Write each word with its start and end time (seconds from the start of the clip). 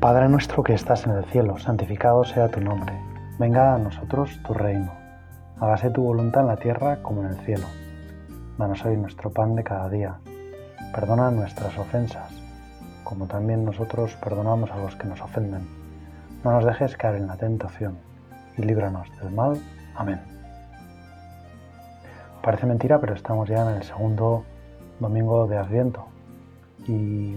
Padre 0.00 0.28
nuestro 0.28 0.62
que 0.62 0.74
estás 0.74 1.06
en 1.06 1.12
el 1.16 1.24
cielo, 1.24 1.58
santificado 1.58 2.22
sea 2.22 2.48
tu 2.48 2.60
nombre. 2.60 2.94
Venga 3.36 3.74
a 3.74 3.78
nosotros 3.78 4.40
tu 4.46 4.54
reino. 4.54 4.92
Hágase 5.58 5.90
tu 5.90 6.04
voluntad 6.04 6.42
en 6.42 6.46
la 6.46 6.56
tierra 6.56 7.02
como 7.02 7.22
en 7.24 7.30
el 7.30 7.36
cielo. 7.38 7.66
Danos 8.56 8.84
hoy 8.84 8.96
nuestro 8.96 9.32
pan 9.32 9.56
de 9.56 9.64
cada 9.64 9.88
día. 9.88 10.20
Perdona 10.94 11.32
nuestras 11.32 11.76
ofensas, 11.76 12.30
como 13.02 13.26
también 13.26 13.64
nosotros 13.64 14.14
perdonamos 14.22 14.70
a 14.70 14.76
los 14.76 14.94
que 14.94 15.08
nos 15.08 15.20
ofenden. 15.20 15.66
No 16.44 16.52
nos 16.52 16.64
dejes 16.64 16.96
caer 16.96 17.16
en 17.16 17.26
la 17.26 17.36
tentación 17.36 17.98
y 18.56 18.62
líbranos 18.62 19.08
del 19.20 19.32
mal. 19.32 19.60
Amén. 19.96 20.20
Parece 22.40 22.66
mentira, 22.66 23.00
pero 23.00 23.14
estamos 23.14 23.48
ya 23.48 23.68
en 23.68 23.78
el 23.78 23.82
segundo 23.82 24.44
domingo 25.00 25.48
de 25.48 25.56
Adviento 25.56 26.06
y 26.86 27.36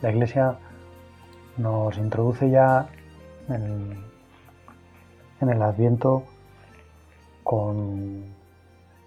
la 0.00 0.10
Iglesia 0.10 0.56
nos 1.56 1.98
introduce 1.98 2.50
ya 2.50 2.88
en 3.48 4.08
el, 5.40 5.62
Adviento 5.62 6.22
con 7.42 8.24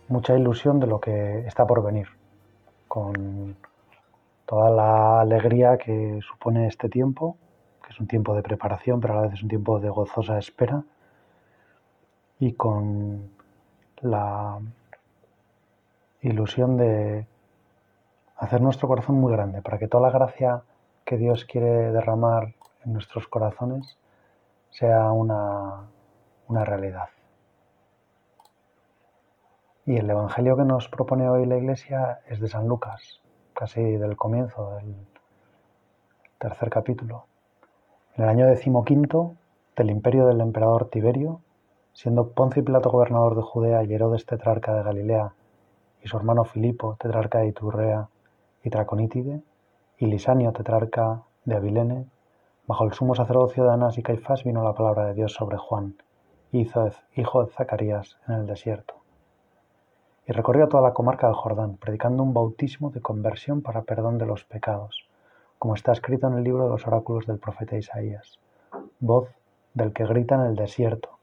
mucha 0.10 0.36
ilusión 0.36 0.80
de 0.80 0.88
lo 0.88 1.00
que 1.00 1.40
está 1.48 1.66
por 1.66 1.82
venir, 1.84 2.08
con 2.88 3.56
toda 4.46 4.70
la 4.70 5.22
alegría 5.22 5.78
que 5.78 6.20
supone 6.22 6.68
este 6.68 6.90
tiempo, 6.90 7.38
que 7.84 7.94
es 7.94 8.00
un 8.00 8.08
tiempo 8.08 8.36
de 8.36 8.44
preparación, 8.44 9.00
pero 9.00 9.14
a 9.14 9.16
la 9.18 9.22
vez 9.24 9.34
es 9.34 9.44
un 9.44 9.50
tiempo 9.50 9.80
de 9.80 9.90
gozosa 9.90 10.38
espera, 10.38 10.84
y 12.40 12.54
con 12.54 13.30
la 14.02 14.60
ilusión 16.22 16.76
de 16.76 17.26
hacer 18.38 18.62
nuestro 18.62 18.88
corazón 18.88 19.20
muy 19.20 19.32
grande, 19.32 19.62
para 19.62 19.78
que 19.78 19.88
toda 19.88 20.10
la 20.10 20.18
gracia 20.18 20.64
que 21.06 21.18
Dios 21.18 21.46
quiere 21.46 21.92
derramar 21.92 22.56
en 22.84 22.94
nuestros 22.94 23.28
corazones 23.28 23.98
sea 24.72 25.12
una, 25.12 25.88
realidad. 26.50 27.10
Y 29.86 29.98
el 29.98 30.10
Evangelio 30.10 30.58
que 30.58 30.64
nos 30.64 30.90
propone 30.90 31.30
hoy 31.30 31.46
la 31.46 31.58
Iglesia 31.58 32.22
es 32.28 32.40
de 32.40 32.48
San 32.48 32.68
Lucas, 32.68 33.22
casi 33.54 33.82
del 33.82 34.18
comienzo 34.18 34.72
del 34.76 34.96
tercer 36.40 36.70
capítulo. 36.70 37.28
En 38.16 38.24
el 38.24 38.30
año 38.30 38.48
decimoquinto 38.48 39.36
del 39.78 39.92
imperio 39.92 40.26
del 40.26 40.42
emperador 40.42 40.90
Tiberio, 40.90 41.42
siendo 41.94 42.32
Poncio 42.32 42.62
y 42.62 42.66
Pilato 42.66 42.90
gobernador 42.90 43.36
de 43.36 43.44
Judea 43.44 43.84
y 43.84 43.94
Herodes 43.94 44.26
tetrarca 44.26 44.74
de 44.74 44.84
Galilea 44.84 45.34
y 46.04 46.08
su 46.08 46.18
hermano 46.18 46.46
Filipo 46.46 46.98
tetrarca 47.00 47.40
de 47.40 47.48
Iturrea 47.48 48.10
y 48.64 48.70
Traconítide, 48.70 49.42
y 49.98 50.08
Lisanio, 50.08 50.52
tetrarca 50.52 51.24
de 51.46 51.56
Abilene, 51.56 52.06
bajo 52.68 52.84
el 52.84 52.94
sumo 52.94 53.16
sacerdocio 53.16 53.64
de 53.64 53.72
Anás 53.72 53.98
y 53.98 54.04
Caifás 54.04 54.44
vino 54.44 54.64
la 54.64 54.74
palabra 54.74 55.06
de 55.06 55.14
Dios 55.14 55.34
sobre 55.34 55.58
Juan, 55.58 55.96
hijo 56.52 57.44
de 57.44 57.52
Zacarías, 57.52 58.18
en 58.28 58.36
el 58.36 58.48
desierto. 58.48 58.96
Y 60.28 60.32
recorrió 60.32 60.68
toda 60.68 60.84
la 60.84 60.94
comarca 60.94 61.28
del 61.28 61.36
Jordán, 61.36 61.78
predicando 61.78 62.24
un 62.24 62.34
bautismo 62.34 62.90
de 62.90 63.02
conversión 63.02 63.62
para 63.62 63.84
perdón 63.84 64.18
de 64.18 64.26
los 64.26 64.44
pecados, 64.44 65.08
como 65.60 65.76
está 65.76 65.92
escrito 65.92 66.28
en 66.28 66.38
el 66.38 66.44
libro 66.44 66.64
de 66.64 66.70
los 66.70 66.88
oráculos 66.88 67.26
del 67.28 67.40
profeta 67.40 67.78
Isaías. 67.78 68.40
Voz 69.00 69.30
del 69.74 69.94
que 69.94 70.06
grita 70.06 70.36
en 70.36 70.42
el 70.42 70.56
desierto, 70.56 71.20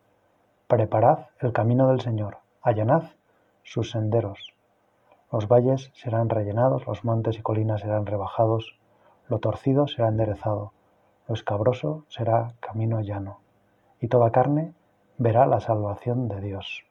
preparad 0.69 1.27
el 1.41 1.53
camino 1.53 1.89
del 1.89 2.01
Señor, 2.01 2.39
allanad 2.63 3.05
sus 3.63 3.91
senderos, 3.91 4.52
los 5.33 5.49
valles 5.49 5.91
serán 5.95 6.29
rellenados, 6.29 6.87
los 6.87 7.05
montes 7.05 7.39
y 7.39 7.43
colinas 7.43 7.81
serán 7.81 8.05
rebajados, 8.05 8.79
lo 9.29 9.39
torcido 9.39 9.89
será 9.89 10.09
enderezado, 10.09 10.73
lo 11.27 11.35
escabroso 11.35 12.05
será 12.09 12.53
camino 12.61 13.01
llano, 13.01 13.41
y 13.99 14.09
toda 14.09 14.31
carne 14.31 14.75
verá 15.17 15.47
la 15.47 15.61
salvación 15.61 16.29
de 16.29 16.41
Dios. 16.43 16.85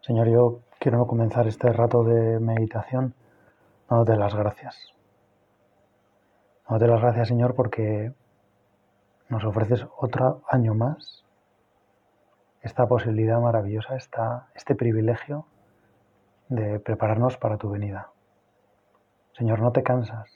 Señor, 0.00 0.28
yo 0.28 0.60
quiero 0.80 1.06
comenzar 1.06 1.46
este 1.46 1.72
rato 1.72 2.02
de 2.02 2.40
meditación 2.40 3.14
dándote 3.88 4.16
las 4.16 4.34
gracias. 4.34 4.92
Dándote 6.68 6.90
las 6.90 7.00
gracias, 7.00 7.28
Señor, 7.28 7.54
porque 7.54 8.12
nos 9.28 9.44
ofreces 9.44 9.86
otro 9.96 10.42
año 10.48 10.74
más 10.74 11.24
esta 12.60 12.86
posibilidad 12.88 13.40
maravillosa, 13.40 13.94
esta, 13.94 14.48
este 14.54 14.74
privilegio 14.74 15.46
de 16.54 16.78
prepararnos 16.80 17.36
para 17.36 17.56
tu 17.56 17.70
venida. 17.70 18.10
Señor, 19.32 19.60
no 19.60 19.72
te 19.72 19.82
cansas. 19.82 20.30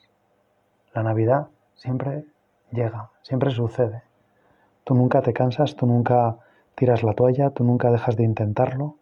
La 0.92 1.02
Navidad 1.02 1.48
siempre 1.74 2.24
llega, 2.72 3.10
siempre 3.22 3.50
sucede. 3.50 4.02
Tú 4.84 4.94
nunca 4.94 5.22
te 5.22 5.32
cansas, 5.32 5.76
tú 5.76 5.86
nunca 5.86 6.38
tiras 6.74 7.02
la 7.02 7.14
toalla, 7.14 7.50
tú 7.50 7.64
nunca 7.64 7.90
dejas 7.90 8.16
de 8.16 8.24
intentarlo. 8.24 8.96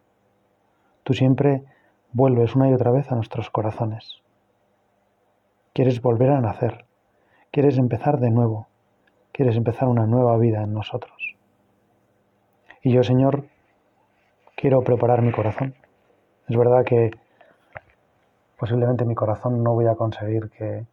Tú 1.03 1.15
siempre 1.15 1.65
vuelves 2.13 2.55
una 2.55 2.69
y 2.69 2.75
otra 2.75 2.91
vez 2.91 3.11
a 3.11 3.15
nuestros 3.15 3.51
corazones. 3.51 4.23
Quieres 5.73 6.03
volver 6.03 6.31
a 6.31 6.41
nacer, 6.41 6.87
quieres 7.51 7.79
empezar 7.79 8.19
de 8.19 8.31
nuevo, 8.31 8.67
quieres 9.33 9.57
empezar 9.57 9.89
una 9.89 10.07
nueva 10.07 10.37
vida 10.39 10.63
en 10.63 10.73
nosotros. 10.73 11.37
Y 12.83 12.93
yo, 12.93 13.03
Señor, 13.03 13.45
quiero 14.57 14.83
preparar 14.83 15.23
mi 15.23 15.33
corazón 15.33 15.75
es 16.49 16.57
verdad 16.57 16.85
que 16.85 17.11
posiblemente 18.59 19.05
mi 19.05 19.15
corazón 19.15 19.63
no 19.63 19.75
voy 19.75 19.87
a 19.87 19.97
conseguir 19.97 20.49
que, 20.51 20.87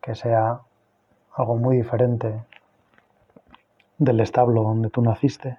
que 0.00 0.14
sea 0.14 0.60
algo 1.34 1.56
muy 1.56 1.76
diferente 1.76 2.44
del 3.98 4.20
establo 4.20 4.62
donde 4.62 4.88
tú 4.88 5.02
naciste. 5.02 5.58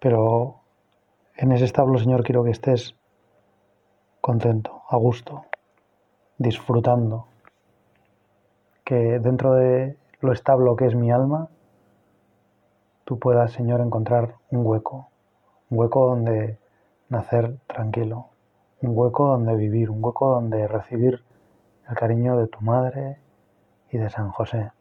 Pero 0.00 0.60
en 1.36 1.52
ese 1.52 1.64
establo, 1.64 1.98
Señor, 1.98 2.22
quiero 2.22 2.44
que 2.44 2.50
estés 2.50 2.94
contento, 4.20 4.82
a 4.88 4.96
gusto, 4.96 5.46
disfrutando. 6.36 7.26
Que 8.84 9.18
dentro 9.18 9.54
de 9.54 9.96
lo 10.20 10.32
establo 10.32 10.76
que 10.76 10.86
es 10.86 10.94
mi 10.94 11.10
alma, 11.10 11.48
tú 13.04 13.18
puedas, 13.18 13.52
Señor, 13.52 13.80
encontrar 13.80 14.36
un 14.50 14.64
hueco, 14.66 15.08
un 15.70 15.78
hueco 15.78 16.06
donde 16.08 16.58
nacer 17.08 17.56
tranquilo, 17.66 18.28
un 18.82 18.96
hueco 18.96 19.28
donde 19.28 19.56
vivir, 19.56 19.90
un 19.90 20.04
hueco 20.04 20.30
donde 20.30 20.66
recibir 20.66 21.22
el 21.88 21.96
cariño 21.96 22.36
de 22.36 22.48
tu 22.48 22.60
madre 22.60 23.18
y 23.90 23.98
de 23.98 24.10
San 24.10 24.30
José. 24.30 24.72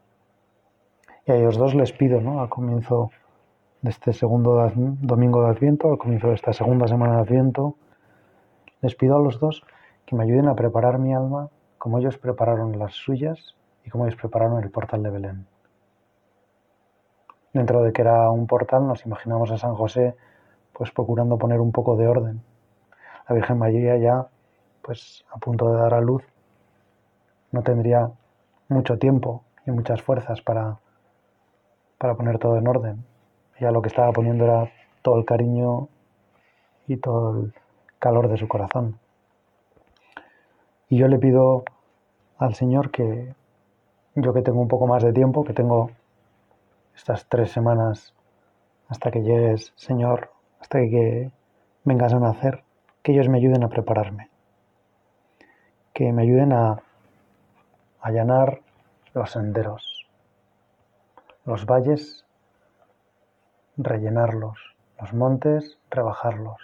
Y 1.26 1.32
a 1.32 1.36
ellos 1.36 1.58
dos 1.58 1.76
les 1.76 1.92
pido, 1.92 2.22
¿no? 2.22 2.42
Al 2.42 2.50
comienzo 2.50 3.12
de 3.82 3.92
este 3.92 4.14
segundo 4.14 4.72
domingo 4.76 5.44
de 5.44 5.50
Adviento, 5.50 5.90
al 5.92 5.98
comienzo 5.98 6.30
de 6.30 6.36
esta 6.36 6.54
segunda 6.54 6.88
semana 6.88 7.16
de 7.16 7.22
Adviento, 7.22 7.76
les 8.82 8.96
pido 8.96 9.16
a 9.16 9.20
los 9.20 9.40
dos 9.40 9.64
que 10.06 10.16
me 10.16 10.24
ayuden 10.24 10.48
a 10.48 10.56
preparar 10.56 11.00
mi 11.00 11.14
alma 11.14 11.50
como 11.78 12.00
ellos 12.00 12.18
prepararon 12.18 12.80
las 12.80 12.94
suyas 12.94 13.56
y 13.84 13.90
como 13.90 14.06
ellos 14.06 14.20
prepararon 14.20 14.64
el 14.64 14.72
portal 14.72 15.04
de 15.04 15.10
Belén. 15.12 15.48
Dentro 17.54 17.84
de 17.84 17.94
que 17.94 18.02
era 18.02 18.30
un 18.32 18.48
portal, 18.48 18.88
nos 18.88 19.06
imaginamos 19.06 19.52
a 19.52 19.58
San 19.58 19.76
José 19.76 20.16
pues 20.78 20.92
procurando 20.92 21.38
poner 21.38 21.62
un 21.62 21.72
poco 21.72 21.96
de 21.96 22.08
orden. 22.08 22.42
La 23.28 23.36
Virgen 23.36 23.58
María 23.58 23.98
ya, 23.98 24.28
pues 24.82 25.26
a 25.32 25.38
punto 25.38 25.72
de 25.72 25.80
dar 25.80 25.94
a 25.94 26.02
luz, 26.02 26.24
no 27.52 27.64
tendría 27.64 28.12
mucho 28.68 28.98
tiempo 28.98 29.44
y 29.66 29.72
muchas 29.72 30.02
fuerzas 30.02 30.42
para, 30.42 30.78
para 31.98 32.16
poner 32.16 32.38
todo 32.38 32.58
en 32.58 32.68
orden. 32.68 33.06
Ella 33.58 33.72
lo 33.72 33.82
que 33.82 33.88
estaba 33.88 34.12
poniendo 34.12 34.44
era 34.44 34.70
todo 35.02 35.18
el 35.18 35.26
cariño 35.26 35.88
y 36.88 36.98
todo 36.98 37.40
el 37.40 37.54
calor 37.98 38.28
de 38.28 38.38
su 38.38 38.48
corazón. 38.48 39.00
Y 40.90 40.98
yo 40.98 41.08
le 41.08 41.18
pido 41.18 41.64
al 42.38 42.54
Señor 42.54 42.92
que 42.92 43.34
yo 44.16 44.34
que 44.34 44.42
tengo 44.42 44.62
un 44.62 44.68
poco 44.68 44.88
más 44.88 45.04
de 45.04 45.14
tiempo, 45.14 45.44
que 45.44 45.54
tengo 45.54 45.92
estas 46.96 47.28
tres 47.28 47.52
semanas 47.52 48.14
hasta 48.88 49.12
que 49.12 49.22
llegues, 49.22 49.74
Señor, 49.76 50.35
hasta 50.66 50.80
que 50.80 51.30
vengas 51.84 52.12
a 52.12 52.20
nacer, 52.20 52.64
que 53.04 53.12
ellos 53.12 53.30
me 53.30 53.38
ayuden 53.38 53.64
a 53.64 53.70
prepararme, 53.70 54.32
que 55.94 56.12
me 56.12 56.24
ayuden 56.24 56.54
a 56.54 56.82
allanar 58.02 58.62
los 59.14 59.30
senderos, 59.30 60.08
los 61.46 61.68
valles, 61.68 62.26
rellenarlos, 63.78 64.58
los 65.00 65.14
montes, 65.14 65.78
rebajarlos, 65.92 66.60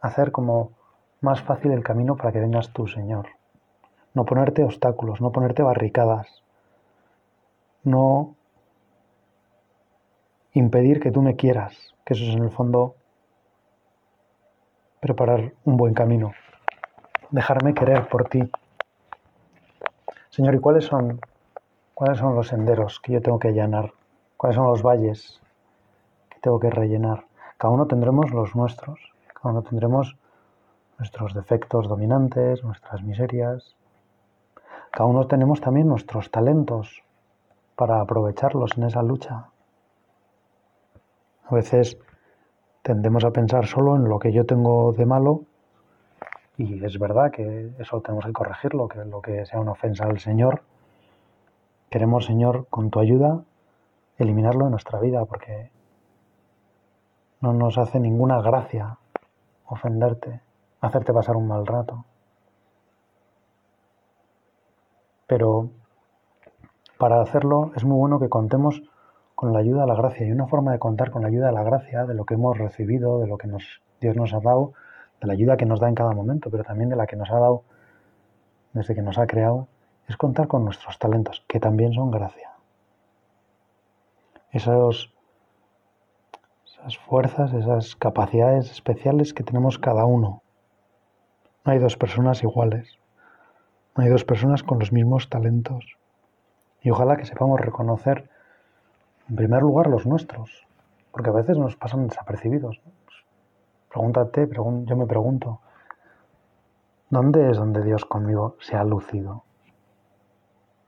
hacer 0.00 0.30
como 0.30 0.70
más 1.22 1.42
fácil 1.42 1.72
el 1.72 1.82
camino 1.82 2.16
para 2.16 2.30
que 2.30 2.38
vengas 2.38 2.72
tú, 2.72 2.86
Señor. 2.86 3.30
No 4.14 4.24
ponerte 4.24 4.62
obstáculos, 4.62 5.20
no 5.20 5.32
ponerte 5.32 5.64
barricadas, 5.64 6.28
no 7.82 8.36
impedir 10.52 11.00
que 11.00 11.10
tú 11.10 11.20
me 11.20 11.34
quieras, 11.34 11.93
que 12.04 12.14
eso 12.14 12.24
es 12.24 12.34
en 12.34 12.44
el 12.44 12.50
fondo 12.50 12.94
preparar 15.00 15.52
un 15.64 15.76
buen 15.76 15.94
camino, 15.94 16.32
dejarme 17.30 17.74
querer 17.74 18.08
por 18.08 18.28
ti, 18.28 18.50
Señor, 20.34 20.56
¿y 20.56 20.58
cuáles 20.58 20.86
son, 20.86 21.20
cuáles 21.94 22.18
son 22.18 22.34
los 22.34 22.48
senderos 22.48 22.98
que 22.98 23.12
yo 23.12 23.22
tengo 23.22 23.38
que 23.38 23.46
allanar? 23.46 23.92
¿Cuáles 24.36 24.56
son 24.56 24.66
los 24.66 24.82
valles 24.82 25.40
que 26.28 26.40
tengo 26.40 26.58
que 26.58 26.70
rellenar? 26.70 27.26
Cada 27.56 27.72
uno 27.72 27.86
tendremos 27.86 28.32
los 28.32 28.56
nuestros, 28.56 28.98
cada 29.32 29.50
uno 29.50 29.62
tendremos 29.62 30.16
nuestros 30.98 31.34
defectos 31.34 31.86
dominantes, 31.86 32.64
nuestras 32.64 33.04
miserias. 33.04 33.76
Cada 34.90 35.06
uno 35.06 35.28
tenemos 35.28 35.60
también 35.60 35.86
nuestros 35.86 36.32
talentos 36.32 37.04
para 37.76 38.00
aprovecharlos 38.00 38.76
en 38.76 38.82
esa 38.82 39.04
lucha. 39.04 39.50
A 41.46 41.54
veces 41.54 41.98
tendemos 42.82 43.24
a 43.24 43.30
pensar 43.30 43.66
solo 43.66 43.96
en 43.96 44.04
lo 44.04 44.18
que 44.18 44.32
yo 44.32 44.46
tengo 44.46 44.92
de 44.92 45.06
malo 45.06 45.42
y 46.56 46.84
es 46.84 46.98
verdad 46.98 47.30
que 47.30 47.72
eso 47.78 48.00
tenemos 48.00 48.24
que 48.24 48.32
corregirlo, 48.32 48.88
que 48.88 49.04
lo 49.04 49.20
que 49.20 49.44
sea 49.44 49.60
una 49.60 49.72
ofensa 49.72 50.04
al 50.04 50.20
Señor, 50.20 50.62
queremos, 51.90 52.26
Señor, 52.26 52.66
con 52.70 52.90
tu 52.90 53.00
ayuda, 53.00 53.42
eliminarlo 54.18 54.66
de 54.66 54.70
nuestra 54.70 55.00
vida, 55.00 55.24
porque 55.24 55.70
no 57.40 57.52
nos 57.52 57.76
hace 57.78 57.98
ninguna 57.98 58.40
gracia 58.40 58.98
ofenderte, 59.66 60.40
hacerte 60.80 61.12
pasar 61.12 61.36
un 61.36 61.48
mal 61.48 61.66
rato. 61.66 62.04
Pero 65.26 65.70
para 66.98 67.20
hacerlo 67.20 67.72
es 67.74 67.84
muy 67.84 67.96
bueno 67.96 68.20
que 68.20 68.28
contemos 68.28 68.82
con 69.44 69.52
la 69.52 69.58
ayuda 69.58 69.82
de 69.82 69.88
la 69.88 69.94
gracia. 69.94 70.26
Y 70.26 70.32
una 70.32 70.46
forma 70.46 70.72
de 70.72 70.78
contar 70.78 71.10
con 71.10 71.20
la 71.20 71.28
ayuda 71.28 71.48
de 71.48 71.52
la 71.52 71.62
gracia, 71.62 72.06
de 72.06 72.14
lo 72.14 72.24
que 72.24 72.32
hemos 72.32 72.56
recibido, 72.56 73.20
de 73.20 73.26
lo 73.26 73.36
que 73.36 73.46
Dios 74.00 74.16
nos 74.16 74.32
ha 74.32 74.40
dado, 74.40 74.72
de 75.20 75.26
la 75.26 75.34
ayuda 75.34 75.58
que 75.58 75.66
nos 75.66 75.80
da 75.80 75.88
en 75.90 75.94
cada 75.94 76.12
momento, 76.12 76.48
pero 76.50 76.64
también 76.64 76.88
de 76.88 76.96
la 76.96 77.06
que 77.06 77.16
nos 77.16 77.30
ha 77.30 77.38
dado 77.38 77.62
desde 78.72 78.94
que 78.94 79.02
nos 79.02 79.18
ha 79.18 79.26
creado, 79.26 79.68
es 80.08 80.16
contar 80.16 80.48
con 80.48 80.64
nuestros 80.64 80.98
talentos, 80.98 81.44
que 81.46 81.60
también 81.60 81.92
son 81.92 82.10
gracia. 82.10 82.52
Esos, 84.50 85.12
esas 86.64 86.96
fuerzas, 86.96 87.52
esas 87.52 87.96
capacidades 87.96 88.70
especiales 88.70 89.34
que 89.34 89.44
tenemos 89.44 89.78
cada 89.78 90.06
uno. 90.06 90.40
No 91.66 91.72
hay 91.72 91.80
dos 91.80 91.98
personas 91.98 92.42
iguales. 92.42 92.98
No 93.94 94.04
hay 94.04 94.08
dos 94.08 94.24
personas 94.24 94.62
con 94.62 94.78
los 94.78 94.90
mismos 94.90 95.28
talentos. 95.28 95.98
Y 96.80 96.88
ojalá 96.88 97.18
que 97.18 97.26
sepamos 97.26 97.60
reconocer, 97.60 98.30
en 99.28 99.36
primer 99.36 99.62
lugar, 99.62 99.86
los 99.86 100.06
nuestros, 100.06 100.66
porque 101.10 101.30
a 101.30 101.32
veces 101.32 101.56
nos 101.56 101.76
pasan 101.76 102.08
desapercibidos. 102.08 102.80
Pregúntate, 103.88 104.48
yo 104.52 104.96
me 104.96 105.06
pregunto, 105.06 105.60
¿dónde 107.10 107.50
es 107.50 107.56
donde 107.56 107.82
Dios 107.82 108.04
conmigo 108.04 108.56
se 108.60 108.76
ha 108.76 108.84
lucido? 108.84 109.44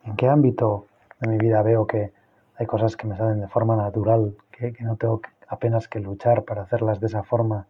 ¿En 0.04 0.16
qué 0.16 0.28
ámbito 0.28 0.86
de 1.20 1.28
mi 1.28 1.38
vida 1.38 1.62
veo 1.62 1.86
que 1.86 2.12
hay 2.56 2.66
cosas 2.66 2.96
que 2.96 3.06
me 3.06 3.16
salen 3.16 3.40
de 3.40 3.48
forma 3.48 3.76
natural, 3.76 4.36
que, 4.50 4.72
que 4.72 4.84
no 4.84 4.96
tengo 4.96 5.20
apenas 5.48 5.88
que 5.88 6.00
luchar 6.00 6.44
para 6.44 6.62
hacerlas 6.62 7.00
de 7.00 7.06
esa 7.06 7.22
forma? 7.22 7.66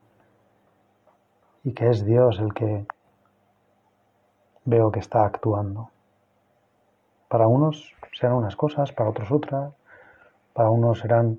Y 1.65 1.73
que 1.73 1.91
es 1.91 2.05
Dios 2.05 2.39
el 2.41 2.55
que 2.55 2.87
veo 4.65 4.91
que 4.91 5.01
está 5.01 5.25
actuando. 5.25 5.91
Para 7.29 7.47
unos 7.47 7.95
serán 8.13 8.37
unas 8.37 8.57
cosas, 8.57 8.93
para 8.93 9.11
otros 9.11 9.31
otras, 9.31 9.73
para 10.57 10.71
unos 10.71 11.01
serán 11.01 11.39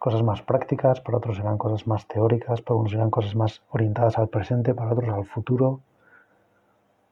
cosas 0.00 0.24
más 0.24 0.42
prácticas, 0.42 1.00
para 1.00 1.18
otros 1.18 1.36
serán 1.36 1.56
cosas 1.56 1.86
más 1.86 2.08
teóricas, 2.08 2.60
para 2.62 2.80
unos 2.80 2.90
serán 2.90 3.08
cosas 3.08 3.36
más 3.36 3.62
orientadas 3.70 4.18
al 4.18 4.26
presente, 4.28 4.74
para 4.74 4.92
otros 4.92 5.08
al 5.08 5.24
futuro, 5.24 5.80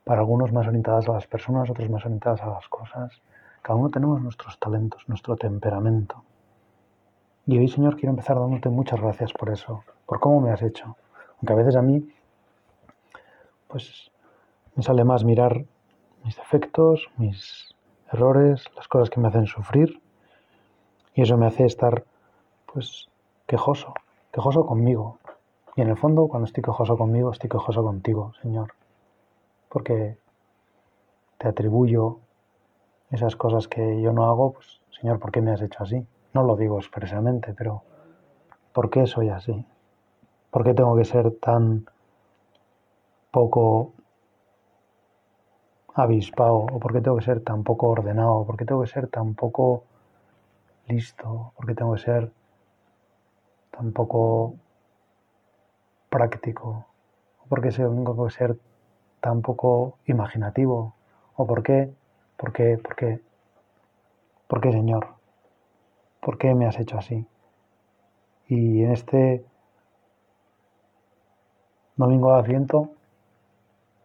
para 0.02 0.18
algunos 0.18 0.52
más 0.52 0.66
orientadas 0.66 1.08
a 1.08 1.12
las 1.12 1.28
personas, 1.28 1.70
otros 1.70 1.88
más 1.88 2.04
orientadas 2.04 2.42
a 2.42 2.48
las 2.48 2.66
cosas. 2.68 3.22
Cada 3.62 3.78
uno 3.78 3.88
tenemos 3.88 4.20
nuestros 4.20 4.58
talentos, 4.58 5.08
nuestro 5.08 5.36
temperamento. 5.36 6.24
Y 7.46 7.56
hoy, 7.56 7.68
Señor, 7.68 7.94
quiero 7.94 8.10
empezar 8.10 8.36
dándote 8.36 8.68
muchas 8.68 9.00
gracias 9.00 9.32
por 9.32 9.50
eso, 9.50 9.84
por 10.06 10.18
cómo 10.18 10.40
me 10.40 10.50
has 10.50 10.62
hecho. 10.62 10.96
Aunque 11.36 11.52
a 11.52 11.56
veces 11.56 11.76
a 11.76 11.82
mí, 11.82 12.12
pues, 13.68 14.10
me 14.74 14.82
sale 14.82 15.04
más 15.04 15.22
mirar 15.22 15.64
mis 16.24 16.36
defectos, 16.36 17.08
mis 17.16 17.76
errores, 18.12 18.64
las 18.74 18.88
cosas 18.88 19.08
que 19.08 19.20
me 19.20 19.28
hacen 19.28 19.46
sufrir, 19.46 20.01
y 21.14 21.22
eso 21.22 21.36
me 21.36 21.46
hace 21.46 21.64
estar 21.66 22.04
pues 22.66 23.08
quejoso, 23.46 23.94
quejoso 24.32 24.64
conmigo. 24.66 25.18
Y 25.76 25.82
en 25.82 25.88
el 25.88 25.96
fondo, 25.96 26.26
cuando 26.28 26.46
estoy 26.46 26.62
quejoso 26.62 26.96
conmigo, 26.96 27.30
estoy 27.30 27.48
quejoso 27.48 27.82
contigo, 27.82 28.32
Señor. 28.42 28.72
Porque 29.68 30.16
te 31.38 31.48
atribuyo 31.48 32.18
esas 33.10 33.36
cosas 33.36 33.68
que 33.68 34.00
yo 34.00 34.12
no 34.12 34.24
hago, 34.26 34.52
pues, 34.52 34.80
Señor, 35.00 35.18
¿por 35.18 35.32
qué 35.32 35.40
me 35.40 35.50
has 35.50 35.62
hecho 35.62 35.82
así? 35.82 36.06
No 36.34 36.42
lo 36.44 36.56
digo 36.56 36.78
expresamente, 36.78 37.54
pero 37.54 37.82
¿por 38.72 38.90
qué 38.90 39.06
soy 39.06 39.28
así? 39.28 39.66
¿Por 40.50 40.64
qué 40.64 40.74
tengo 40.74 40.96
que 40.96 41.04
ser 41.04 41.30
tan 41.38 41.86
poco 43.30 43.92
avispado? 45.94 46.66
¿O 46.72 46.78
por 46.78 46.92
qué 46.92 47.00
tengo 47.00 47.16
que 47.16 47.24
ser 47.24 47.42
tan 47.42 47.64
poco 47.64 47.88
ordenado? 47.88 48.44
¿Por 48.44 48.56
qué 48.56 48.64
tengo 48.64 48.82
que 48.82 48.88
ser 48.88 49.08
tan 49.08 49.34
poco 49.34 49.84
listo? 50.88 51.52
¿Por 51.56 51.66
qué 51.66 51.74
tengo 51.74 51.94
que 51.94 52.00
ser 52.00 52.32
tampoco 53.70 54.54
práctico, 56.12 56.86
o 57.42 57.46
porque 57.48 57.70
tengo 57.70 58.26
que 58.26 58.32
ser 58.32 58.58
tan 59.20 59.40
poco 59.40 59.98
imaginativo, 60.06 60.94
o 61.36 61.46
por 61.46 61.62
qué, 61.62 61.90
por 62.36 62.52
qué, 62.52 62.78
por 62.78 62.94
qué, 62.94 63.20
por 64.46 64.60
qué 64.60 64.72
Señor, 64.72 65.06
por 66.20 66.36
qué 66.36 66.54
me 66.54 66.66
has 66.66 66.78
hecho 66.78 66.98
así. 66.98 67.26
Y 68.46 68.82
en 68.84 68.92
este 68.92 69.44
domingo 71.96 72.32
de 72.32 72.40
Adviento 72.40 72.90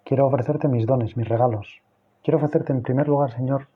quiero 0.05 0.27
ofrecerte 0.27 0.69
mis 0.69 0.85
dones, 0.85 1.17
mis 1.17 1.27
regalos. 1.27 1.81
Quiero 2.23 2.37
ofrecerte 2.37 2.71
en 2.71 2.83
primer 2.83 3.07
lugar, 3.09 3.31
Señor, 3.31 3.67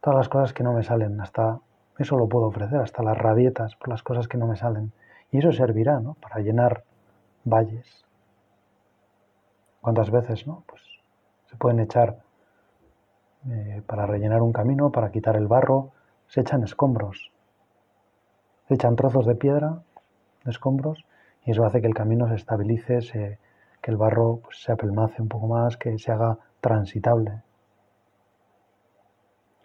todas 0.00 0.18
las 0.18 0.28
cosas 0.28 0.52
que 0.52 0.62
no 0.62 0.72
me 0.72 0.84
salen, 0.84 1.20
hasta 1.20 1.60
eso 1.98 2.16
lo 2.16 2.28
puedo 2.28 2.46
ofrecer, 2.46 2.78
hasta 2.80 3.02
las 3.02 3.16
rabietas 3.16 3.74
por 3.76 3.88
las 3.88 4.02
cosas 4.02 4.28
que 4.28 4.38
no 4.38 4.46
me 4.46 4.56
salen. 4.56 4.92
Y 5.30 5.38
eso 5.38 5.52
servirá 5.52 6.00
¿no? 6.00 6.14
para 6.14 6.40
llenar 6.40 6.84
valles. 7.44 8.04
¿Cuántas 9.80 10.10
veces 10.10 10.46
no? 10.46 10.64
Pues 10.66 10.82
se 11.48 11.56
pueden 11.56 11.80
echar 11.80 12.18
eh, 13.48 13.82
para 13.86 14.06
rellenar 14.06 14.42
un 14.42 14.52
camino, 14.52 14.90
para 14.90 15.10
quitar 15.10 15.36
el 15.36 15.46
barro, 15.46 15.92
se 16.26 16.40
echan 16.40 16.64
escombros. 16.64 17.30
Se 18.68 18.74
echan 18.74 18.96
trozos 18.96 19.26
de 19.26 19.36
piedra, 19.36 19.82
de 20.44 20.50
escombros, 20.50 21.04
y 21.44 21.52
eso 21.52 21.64
hace 21.64 21.80
que 21.80 21.86
el 21.86 21.94
camino 21.94 22.28
se 22.28 22.34
estabilice, 22.34 23.38
que 23.80 23.90
el 23.90 23.96
barro 23.96 24.40
pues, 24.42 24.62
se 24.62 24.72
apelmace 24.72 25.22
un 25.22 25.28
poco 25.28 25.46
más, 25.46 25.76
que 25.76 25.96
se 25.98 26.10
haga 26.10 26.38
transitable. 26.60 27.42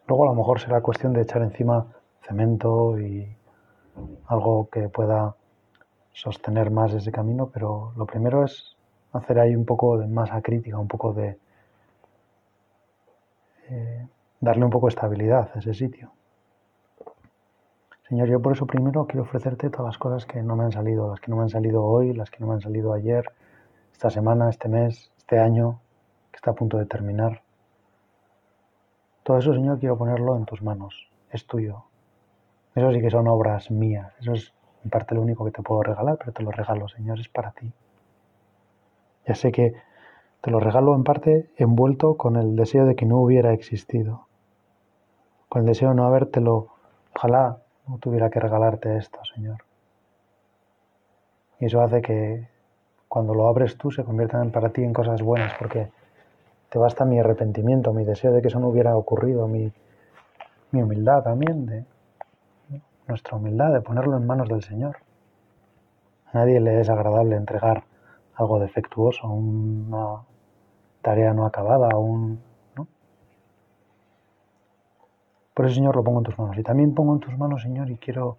Luego 0.08 0.26
a 0.26 0.28
lo 0.28 0.36
mejor 0.36 0.60
será 0.60 0.82
cuestión 0.82 1.14
de 1.14 1.22
echar 1.22 1.42
encima 1.42 1.88
cemento 2.22 3.00
y 3.00 3.36
algo 4.28 4.70
que 4.70 4.90
pueda 4.90 5.36
sostener 6.14 6.72
más 6.72 6.94
ese 6.94 7.12
camino, 7.12 7.50
pero 7.54 7.94
lo 7.96 8.06
primero 8.06 8.44
es 8.44 8.76
hacer 9.14 9.40
ahí 9.40 9.56
un 9.56 9.66
poco 9.66 9.98
de 9.98 10.08
masa 10.08 10.42
crítica, 10.42 10.78
un 10.78 10.88
poco 10.88 11.14
de 11.14 11.38
eh, 13.70 14.08
darle 14.40 14.66
un 14.66 14.72
poco 14.72 14.88
de 14.88 14.92
estabilidad 14.92 15.50
a 15.54 15.60
ese 15.60 15.74
sitio. 15.74 16.12
Señor, 18.08 18.28
yo 18.28 18.42
por 18.42 18.52
eso 18.52 18.66
primero 18.66 19.06
quiero 19.08 19.24
ofrecerte 19.24 19.70
todas 19.70 19.86
las 19.86 19.98
cosas 19.98 20.26
que 20.26 20.44
no 20.44 20.56
me 20.58 20.66
han 20.66 20.72
salido, 20.72 21.10
las 21.10 21.22
que 21.22 21.32
no 21.32 21.38
me 21.38 21.44
han 21.44 21.50
salido 21.50 21.84
hoy, 21.84 22.14
las 22.14 22.30
que 22.30 22.40
no 22.40 22.48
me 22.48 22.56
han 22.56 22.62
salido 22.62 22.94
ayer, 22.94 23.26
esta 23.94 24.10
semana, 24.10 24.50
este 24.50 24.68
mes, 24.68 25.12
este 25.18 25.40
año, 25.40 25.80
que 26.32 26.36
está 26.36 26.52
a 26.52 26.56
punto 26.56 26.78
de 26.78 26.86
terminar. 26.86 27.42
Todo 29.24 29.38
eso, 29.38 29.54
Señor, 29.54 29.80
quiero 29.80 29.98
ponerlo 29.98 30.36
en 30.36 30.46
tus 30.46 30.62
manos. 30.62 31.10
Es 31.30 31.46
tuyo. 31.46 31.86
Eso 32.76 32.92
sí 32.92 33.02
que 33.02 33.10
son 33.10 33.28
obras 33.28 33.70
mías. 33.70 34.14
Eso 34.20 34.34
es 34.34 34.54
en 34.84 34.90
parte 34.90 35.16
lo 35.16 35.22
único 35.22 35.46
que 35.46 35.52
te 35.52 35.62
puedo 35.62 35.84
regalar, 35.84 36.18
pero 36.18 36.32
te 36.32 36.44
lo 36.44 36.52
regalo, 36.52 36.88
Señor, 36.88 37.20
es 37.20 37.30
para 37.30 37.52
ti. 37.52 37.72
Ya 39.28 39.36
sé 39.36 39.52
que 39.52 39.74
te 40.42 40.50
lo 40.50 40.60
regalo 40.60 40.96
en 40.96 41.04
parte 41.04 41.50
envuelto 41.58 42.18
con 42.18 42.36
el 42.36 42.56
deseo 42.56 42.86
de 42.86 42.96
que 42.96 43.06
no 43.06 43.18
hubiera 43.18 43.54
existido, 43.54 44.26
con 45.50 45.62
el 45.62 45.68
deseo 45.68 45.90
de 45.90 45.96
no 45.96 46.06
habértelo, 46.06 46.70
ojalá 47.16 47.58
no 47.88 47.98
tuviera 48.00 48.30
que 48.30 48.40
regalarte 48.40 48.98
esto, 48.98 49.20
Señor. 49.36 49.64
Y 51.60 51.66
eso 51.66 51.82
hace 51.82 52.02
que 52.02 52.48
cuando 53.08 53.36
lo 53.36 53.48
abres 53.48 53.78
tú 53.78 53.92
se 53.92 54.04
conviertan 54.04 54.50
para 54.52 54.70
ti 54.70 54.84
en 54.84 54.94
cosas 54.94 55.22
buenas, 55.22 55.54
porque 55.60 55.92
te 56.70 56.80
basta 56.80 57.06
mi 57.06 57.20
arrepentimiento, 57.20 57.94
mi 57.94 58.04
deseo 58.04 58.32
de 58.32 58.42
que 58.42 58.48
eso 58.48 58.60
no 58.60 58.70
hubiera 58.70 58.96
ocurrido, 58.96 59.48
mi, 59.48 59.72
mi 60.72 60.82
humildad 60.82 61.22
también 61.22 61.66
de, 61.68 61.84
nuestra 63.12 63.38
humildad 63.38 63.74
de 63.74 63.82
ponerlo 63.82 64.18
en 64.18 64.26
manos 64.26 64.48
del 64.48 64.64
Señor. 64.64 64.98
A 66.28 66.40
nadie 66.40 66.60
le 66.60 66.80
es 66.80 66.90
agradable 66.90 67.36
entregar 67.36 67.84
algo 68.36 68.60
defectuoso, 68.60 69.28
una 69.28 70.22
tarea 71.02 71.34
no 71.34 71.46
acabada, 71.46 71.90
un, 71.98 72.42
Por 75.54 75.66
eso, 75.66 75.76
Señor, 75.76 75.98
lo 75.98 76.04
pongo 76.04 76.20
en 76.20 76.24
tus 76.24 76.40
manos. 76.40 76.58
Y 76.58 76.64
también 76.64 76.96
pongo 76.96 77.14
en 77.14 77.20
tus 77.20 77.38
manos, 77.38 77.62
Señor, 77.62 77.90
y 77.90 77.98
quiero 77.98 78.38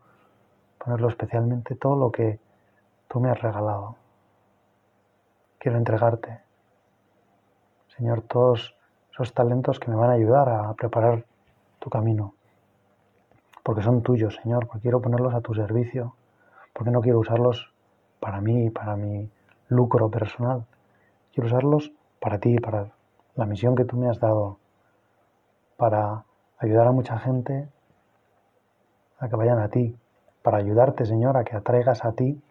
ponerlo 0.78 1.08
especialmente 1.08 1.76
todo 1.76 1.94
lo 1.94 2.10
que 2.10 2.40
tú 3.08 3.20
me 3.20 3.30
has 3.30 3.40
regalado. 3.40 3.96
Quiero 5.58 5.76
entregarte, 5.76 6.40
Señor, 7.88 8.22
todos 8.22 8.74
esos 9.12 9.34
talentos 9.34 9.78
que 9.78 9.90
me 9.90 9.96
van 9.96 10.10
a 10.10 10.14
ayudar 10.14 10.48
a 10.48 10.72
preparar 10.72 11.26
tu 11.78 11.90
camino. 11.90 12.34
Porque 13.62 13.82
son 13.82 14.02
tuyos, 14.02 14.36
Señor, 14.42 14.66
porque 14.66 14.82
quiero 14.82 15.00
ponerlos 15.00 15.34
a 15.34 15.40
tu 15.40 15.54
servicio, 15.54 16.14
porque 16.72 16.90
no 16.90 17.00
quiero 17.00 17.18
usarlos 17.18 17.72
para 18.20 18.40
mí, 18.40 18.70
para 18.70 18.96
mi 18.96 19.30
lucro 19.68 20.10
personal. 20.10 20.64
Quiero 21.32 21.46
usarlos 21.46 21.92
para 22.20 22.38
ti, 22.38 22.58
para 22.58 22.92
la 23.34 23.46
misión 23.46 23.74
que 23.74 23.84
tú 23.84 23.96
me 23.96 24.08
has 24.08 24.20
dado, 24.20 24.58
para 25.76 26.24
ayudar 26.58 26.86
a 26.86 26.92
mucha 26.92 27.18
gente 27.18 27.68
a 29.18 29.28
que 29.28 29.36
vayan 29.36 29.58
a 29.58 29.68
ti, 29.68 29.96
para 30.42 30.58
ayudarte, 30.58 31.06
Señor, 31.06 31.36
a 31.36 31.44
que 31.44 31.56
atraigas 31.56 32.04
a 32.04 32.12
ti 32.12 32.42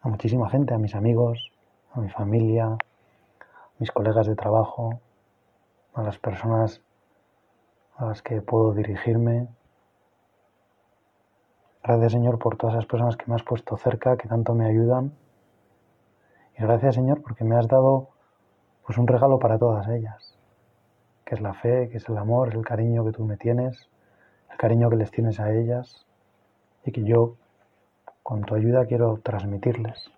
a 0.00 0.08
muchísima 0.08 0.48
gente, 0.48 0.74
a 0.74 0.78
mis 0.78 0.94
amigos, 0.94 1.52
a 1.92 2.00
mi 2.00 2.08
familia, 2.08 2.66
a 2.66 2.78
mis 3.78 3.90
colegas 3.90 4.26
de 4.26 4.36
trabajo, 4.36 5.00
a 5.94 6.02
las 6.02 6.18
personas 6.18 6.80
a 7.96 8.06
las 8.06 8.22
que 8.22 8.40
puedo 8.40 8.72
dirigirme. 8.74 9.48
Gracias, 11.88 12.12
Señor, 12.12 12.38
por 12.38 12.58
todas 12.58 12.74
esas 12.74 12.84
personas 12.84 13.16
que 13.16 13.24
me 13.28 13.34
has 13.34 13.42
puesto 13.42 13.74
cerca, 13.78 14.18
que 14.18 14.28
tanto 14.28 14.54
me 14.54 14.66
ayudan. 14.66 15.14
Y 16.58 16.62
gracias, 16.62 16.96
Señor, 16.96 17.22
porque 17.22 17.44
me 17.44 17.56
has 17.56 17.66
dado 17.66 18.10
pues 18.84 18.98
un 18.98 19.06
regalo 19.06 19.38
para 19.38 19.58
todas 19.58 19.88
ellas, 19.88 20.36
que 21.24 21.34
es 21.34 21.40
la 21.40 21.54
fe, 21.54 21.88
que 21.88 21.96
es 21.96 22.06
el 22.10 22.18
amor, 22.18 22.54
el 22.54 22.62
cariño 22.62 23.06
que 23.06 23.12
tú 23.12 23.24
me 23.24 23.38
tienes, 23.38 23.88
el 24.50 24.58
cariño 24.58 24.90
que 24.90 24.96
les 24.96 25.10
tienes 25.10 25.40
a 25.40 25.50
ellas 25.50 26.04
y 26.84 26.92
que 26.92 27.04
yo, 27.04 27.36
con 28.22 28.42
tu 28.42 28.54
ayuda, 28.54 28.84
quiero 28.84 29.20
transmitirles. 29.22 30.10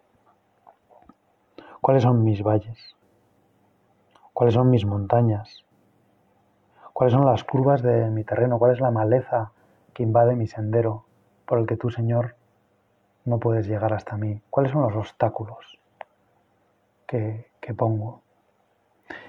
¿Cuáles 1.80 2.02
son 2.02 2.24
mis 2.24 2.42
valles? 2.42 2.96
¿Cuáles 4.32 4.54
son 4.54 4.70
mis 4.70 4.84
montañas? 4.84 5.64
¿Cuáles 6.92 7.12
son 7.12 7.24
las 7.24 7.44
curvas 7.44 7.80
de 7.80 8.10
mi 8.10 8.24
terreno? 8.24 8.58
¿Cuál 8.58 8.72
es 8.72 8.80
la 8.80 8.90
maleza 8.90 9.52
que 9.94 10.02
invade 10.02 10.34
mi 10.34 10.48
sendero 10.48 11.04
por 11.50 11.58
el 11.58 11.66
que 11.66 11.76
tú, 11.76 11.90
Señor, 11.90 12.36
no 13.24 13.40
puedes 13.40 13.66
llegar 13.66 13.92
hasta 13.92 14.16
mí? 14.16 14.40
¿Cuáles 14.50 14.70
son 14.70 14.82
los 14.82 14.94
obstáculos 14.94 15.80
que, 17.08 17.50
que 17.60 17.74
pongo? 17.74 18.22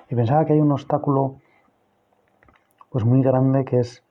Y 0.08 0.14
pensaba 0.14 0.46
que 0.46 0.54
hay 0.54 0.60
un 0.60 0.72
obstáculo 0.72 1.38
pues 2.92 3.06
muy 3.06 3.24
grande 3.24 3.66
que 3.66 3.80
es 3.80 4.04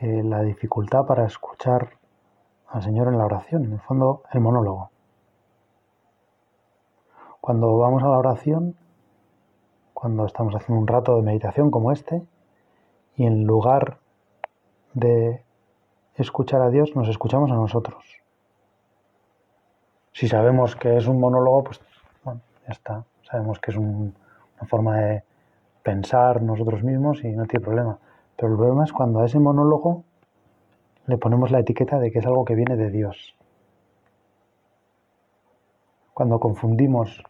eh, 0.00 0.22
la 0.24 0.40
dificultad 0.40 1.04
para 1.04 1.26
escuchar 1.26 1.90
al 2.68 2.82
Señor 2.82 3.08
en 3.08 3.18
la 3.18 3.26
oración, 3.26 3.66
en 3.66 3.72
el 3.74 3.80
fondo 3.80 4.22
el 4.32 4.40
monólogo. 4.40 4.90
Cuando 7.42 7.76
vamos 7.76 8.02
a 8.02 8.08
la 8.08 8.16
oración, 8.16 8.76
cuando 9.92 10.24
estamos 10.24 10.54
haciendo 10.54 10.80
un 10.80 10.86
rato 10.86 11.16
de 11.16 11.22
meditación 11.22 11.70
como 11.70 11.92
este, 11.92 12.22
y 13.14 13.26
en 13.26 13.44
lugar 13.44 13.98
de 14.94 15.42
escuchar 16.18 16.62
a 16.62 16.70
Dios, 16.70 16.94
nos 16.94 17.08
escuchamos 17.08 17.50
a 17.50 17.54
nosotros. 17.54 18.04
Si 20.12 20.28
sabemos 20.28 20.76
que 20.76 20.96
es 20.96 21.06
un 21.06 21.20
monólogo, 21.20 21.64
pues 21.64 21.80
bueno, 22.24 22.40
ya 22.66 22.72
está. 22.72 23.04
Sabemos 23.22 23.58
que 23.60 23.70
es 23.70 23.76
un, 23.76 24.14
una 24.56 24.68
forma 24.68 24.96
de 24.96 25.22
pensar 25.82 26.42
nosotros 26.42 26.82
mismos 26.82 27.22
y 27.24 27.30
no 27.30 27.46
tiene 27.46 27.64
problema. 27.64 27.98
Pero 28.36 28.52
el 28.52 28.56
problema 28.56 28.84
es 28.84 28.92
cuando 28.92 29.20
a 29.20 29.26
ese 29.26 29.38
monólogo 29.38 30.04
le 31.06 31.16
ponemos 31.16 31.50
la 31.50 31.60
etiqueta 31.60 31.98
de 31.98 32.10
que 32.10 32.18
es 32.18 32.26
algo 32.26 32.44
que 32.44 32.54
viene 32.54 32.76
de 32.76 32.90
Dios. 32.90 33.34
Cuando 36.12 36.40
confundimos 36.40 37.22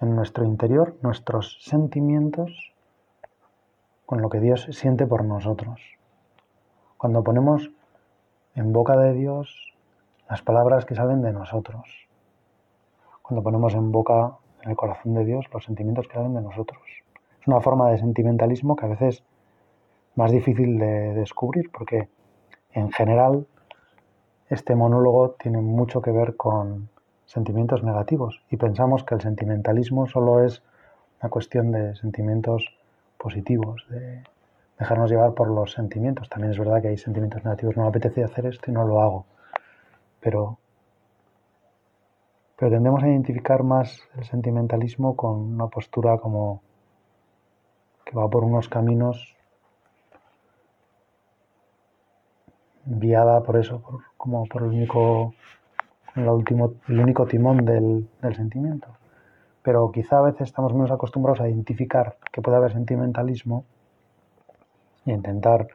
en 0.00 0.14
nuestro 0.14 0.44
interior 0.44 0.96
nuestros 1.02 1.58
sentimientos 1.62 2.74
con 4.06 4.20
lo 4.20 4.28
que 4.28 4.40
Dios 4.40 4.68
siente 4.70 5.06
por 5.06 5.24
nosotros. 5.24 5.80
Cuando 6.98 7.24
ponemos 7.24 7.70
en 8.54 8.72
boca 8.72 8.96
de 8.96 9.12
Dios 9.12 9.74
las 10.28 10.42
palabras 10.42 10.84
que 10.84 10.94
salen 10.94 11.22
de 11.22 11.32
nosotros. 11.32 12.08
Cuando 13.22 13.42
ponemos 13.42 13.74
en 13.74 13.92
boca 13.92 14.36
en 14.62 14.70
el 14.70 14.76
corazón 14.76 15.14
de 15.14 15.24
Dios 15.24 15.46
los 15.52 15.64
sentimientos 15.64 16.08
que 16.08 16.14
salen 16.14 16.34
de 16.34 16.40
nosotros. 16.40 16.80
Es 17.40 17.48
una 17.48 17.60
forma 17.60 17.90
de 17.90 17.98
sentimentalismo 17.98 18.76
que 18.76 18.86
a 18.86 18.88
veces 18.88 19.16
es 19.16 19.24
más 20.16 20.30
difícil 20.30 20.78
de 20.78 21.14
descubrir 21.14 21.70
porque 21.70 22.08
en 22.72 22.90
general 22.92 23.46
este 24.48 24.74
monólogo 24.74 25.32
tiene 25.32 25.60
mucho 25.60 26.00
que 26.00 26.10
ver 26.10 26.36
con 26.36 26.88
sentimientos 27.26 27.82
negativos 27.82 28.42
y 28.50 28.56
pensamos 28.56 29.04
que 29.04 29.14
el 29.14 29.20
sentimentalismo 29.20 30.06
solo 30.06 30.44
es 30.44 30.62
una 31.20 31.30
cuestión 31.30 31.72
de 31.72 31.96
sentimientos 31.96 32.76
positivos, 33.18 33.86
de 33.88 34.22
dejarnos 34.78 35.10
llevar 35.10 35.34
por 35.34 35.48
los 35.48 35.72
sentimientos. 35.72 36.28
También 36.28 36.52
es 36.52 36.58
verdad 36.58 36.82
que 36.82 36.88
hay 36.88 36.96
sentimientos 36.96 37.44
negativos, 37.44 37.76
no 37.76 37.82
me 37.82 37.88
apetece 37.88 38.24
hacer 38.24 38.46
esto 38.46 38.70
y 38.70 38.74
no 38.74 38.84
lo 38.84 39.00
hago, 39.00 39.26
pero 40.20 40.58
pero 42.56 42.70
tendemos 42.70 43.02
a 43.02 43.08
identificar 43.08 43.62
más 43.64 44.00
el 44.16 44.24
sentimentalismo 44.24 45.16
con 45.16 45.54
una 45.54 45.66
postura 45.66 46.18
como 46.18 46.62
que 48.04 48.16
va 48.16 48.28
por 48.28 48.44
unos 48.44 48.68
caminos 48.68 49.34
guiada 52.86 53.42
por 53.42 53.56
eso, 53.56 53.82
como 54.16 54.46
por 54.46 54.62
el 54.62 54.68
único, 54.68 55.34
el 56.14 56.28
último, 56.28 56.74
el 56.88 57.00
único 57.00 57.26
timón 57.26 57.64
del, 57.64 58.08
del 58.22 58.36
sentimiento. 58.36 58.88
Pero 59.62 59.90
quizá 59.90 60.18
a 60.18 60.22
veces 60.22 60.42
estamos 60.42 60.72
menos 60.74 60.90
acostumbrados 60.90 61.40
a 61.40 61.48
identificar 61.48 62.18
que 62.30 62.42
puede 62.42 62.58
haber 62.58 62.72
sentimentalismo 62.72 63.64
y 65.04 65.12
intentar 65.12 65.68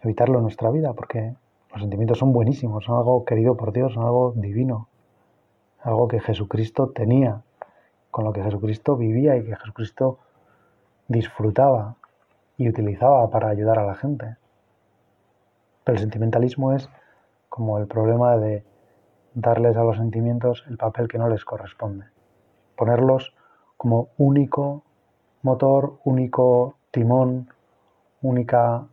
evitarlo 0.00 0.38
en 0.38 0.42
nuestra 0.42 0.70
vida, 0.70 0.92
porque 0.94 1.34
los 1.70 1.80
sentimientos 1.80 2.18
son 2.18 2.32
buenísimos, 2.32 2.84
son 2.84 2.96
algo 2.96 3.24
querido 3.24 3.56
por 3.56 3.72
Dios, 3.72 3.94
son 3.94 4.04
algo 4.04 4.32
divino 4.36 4.88
algo 5.82 6.08
que 6.08 6.20
Jesucristo 6.20 6.90
tenía, 6.90 7.42
con 8.10 8.24
lo 8.24 8.32
que 8.32 8.42
Jesucristo 8.42 8.96
vivía 8.96 9.36
y 9.36 9.44
que 9.44 9.56
Jesucristo 9.56 10.18
disfrutaba 11.08 11.96
y 12.56 12.68
utilizaba 12.68 13.28
para 13.30 13.48
ayudar 13.48 13.78
a 13.78 13.86
la 13.86 13.94
gente. 13.94 14.36
Pero 15.84 15.96
el 15.96 16.00
sentimentalismo 16.00 16.72
es 16.72 16.88
como 17.48 17.78
el 17.78 17.86
problema 17.86 18.36
de 18.36 18.64
darles 19.34 19.76
a 19.76 19.82
los 19.82 19.96
sentimientos 19.96 20.64
el 20.68 20.76
papel 20.76 21.08
que 21.08 21.18
no 21.18 21.28
les 21.28 21.44
corresponde. 21.44 22.06
Ponerlos 22.76 23.34
como 23.76 24.08
único 24.18 24.84
motor, 25.42 25.98
único 26.04 26.76
timón, 26.92 27.48
única 28.22 28.86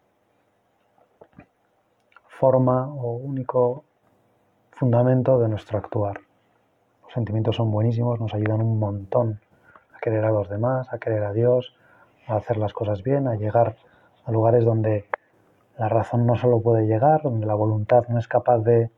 forma 2.27 2.87
o 2.87 3.13
único 3.13 3.83
fundamento 4.71 5.39
de 5.39 5.49
nuestro 5.49 5.77
actuar. 5.77 6.19
Los 7.03 7.13
sentimientos 7.13 7.55
son 7.55 7.69
buenísimos, 7.69 8.19
nos 8.19 8.33
ayudan 8.33 8.61
un 8.61 8.79
montón 8.79 9.39
a 9.93 9.99
querer 9.99 10.25
a 10.25 10.31
los 10.31 10.49
demás, 10.49 10.91
a 10.91 10.97
querer 10.97 11.23
a 11.23 11.33
Dios, 11.33 11.75
a 12.27 12.35
hacer 12.35 12.57
las 12.57 12.73
cosas 12.73 13.03
bien, 13.03 13.27
a 13.27 13.35
llegar 13.35 13.75
a 14.25 14.31
lugares 14.31 14.63
donde 14.65 15.05
la 15.77 15.89
razón 15.89 16.25
no 16.25 16.35
solo 16.35 16.61
puede 16.61 16.87
llegar, 16.87 17.21
donde 17.23 17.45
la 17.45 17.55
voluntad 17.55 18.05
no 18.07 18.19
es 18.19 18.27
capaz 18.27 18.59
de, 18.59 18.89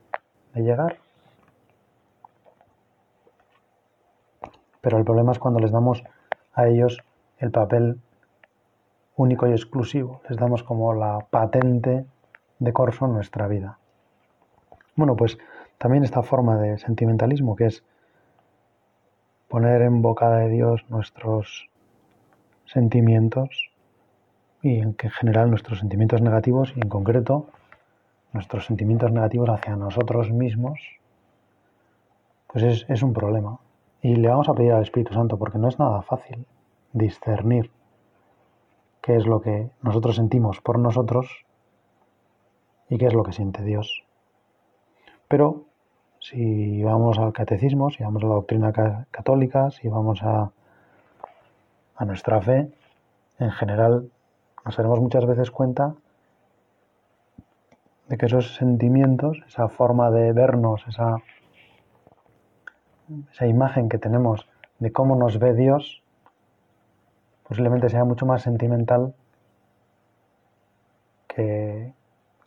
de 0.53 0.61
llegar. 0.61 0.97
Pero 4.81 4.97
el 4.97 5.03
problema 5.03 5.31
es 5.31 5.39
cuando 5.39 5.59
les 5.59 5.71
damos 5.71 6.03
a 6.53 6.67
ellos 6.67 6.99
el 7.37 7.51
papel 7.51 7.99
único 9.21 9.47
y 9.47 9.51
exclusivo, 9.51 10.21
les 10.27 10.37
damos 10.37 10.63
como 10.63 10.93
la 10.93 11.19
patente 11.29 12.05
de 12.59 12.73
corso 12.73 13.05
en 13.05 13.13
nuestra 13.13 13.47
vida. 13.47 13.77
Bueno, 14.95 15.15
pues 15.15 15.37
también 15.77 16.03
esta 16.03 16.23
forma 16.23 16.57
de 16.57 16.77
sentimentalismo 16.77 17.55
que 17.55 17.67
es 17.67 17.83
poner 19.47 19.81
en 19.81 20.01
boca 20.01 20.29
de 20.31 20.49
Dios 20.49 20.85
nuestros 20.89 21.69
sentimientos 22.65 23.71
y 24.61 24.79
en 24.79 24.95
general 24.97 25.49
nuestros 25.49 25.79
sentimientos 25.79 26.21
negativos 26.21 26.73
y 26.75 26.81
en 26.81 26.89
concreto 26.89 27.47
nuestros 28.33 28.65
sentimientos 28.65 29.11
negativos 29.11 29.49
hacia 29.49 29.75
nosotros 29.75 30.31
mismos, 30.31 30.79
pues 32.47 32.63
es, 32.63 32.85
es 32.89 33.03
un 33.03 33.13
problema. 33.13 33.59
Y 34.01 34.15
le 34.15 34.29
vamos 34.29 34.49
a 34.49 34.53
pedir 34.53 34.71
al 34.71 34.83
Espíritu 34.83 35.13
Santo 35.13 35.37
porque 35.37 35.57
no 35.57 35.67
es 35.67 35.77
nada 35.79 36.01
fácil 36.01 36.45
discernir 36.93 37.69
qué 39.01 39.15
es 39.15 39.25
lo 39.25 39.41
que 39.41 39.69
nosotros 39.81 40.15
sentimos 40.15 40.61
por 40.61 40.79
nosotros 40.79 41.45
y 42.89 42.97
qué 42.97 43.07
es 43.07 43.13
lo 43.13 43.23
que 43.23 43.33
siente 43.33 43.63
Dios. 43.63 44.03
Pero 45.27 45.65
si 46.19 46.83
vamos 46.83 47.17
al 47.17 47.33
catecismo, 47.33 47.89
si 47.89 48.03
vamos 48.03 48.23
a 48.23 48.27
la 48.27 48.35
doctrina 48.35 48.71
católica, 49.09 49.71
si 49.71 49.87
vamos 49.87 50.21
a, 50.23 50.51
a 51.95 52.05
nuestra 52.05 52.41
fe, 52.41 52.71
en 53.39 53.51
general 53.51 54.11
nos 54.63 54.77
daremos 54.77 54.99
muchas 54.99 55.25
veces 55.25 55.49
cuenta 55.49 55.95
de 58.07 58.17
que 58.17 58.25
esos 58.25 58.55
sentimientos, 58.55 59.41
esa 59.47 59.69
forma 59.69 60.11
de 60.11 60.33
vernos, 60.33 60.85
esa, 60.87 61.15
esa 63.31 63.47
imagen 63.47 63.89
que 63.89 63.97
tenemos 63.97 64.47
de 64.79 64.91
cómo 64.91 65.15
nos 65.15 65.39
ve 65.39 65.55
Dios, 65.55 66.00
posiblemente 67.51 67.89
sea 67.89 68.05
mucho 68.05 68.25
más 68.25 68.43
sentimental 68.43 69.13
que 71.27 71.93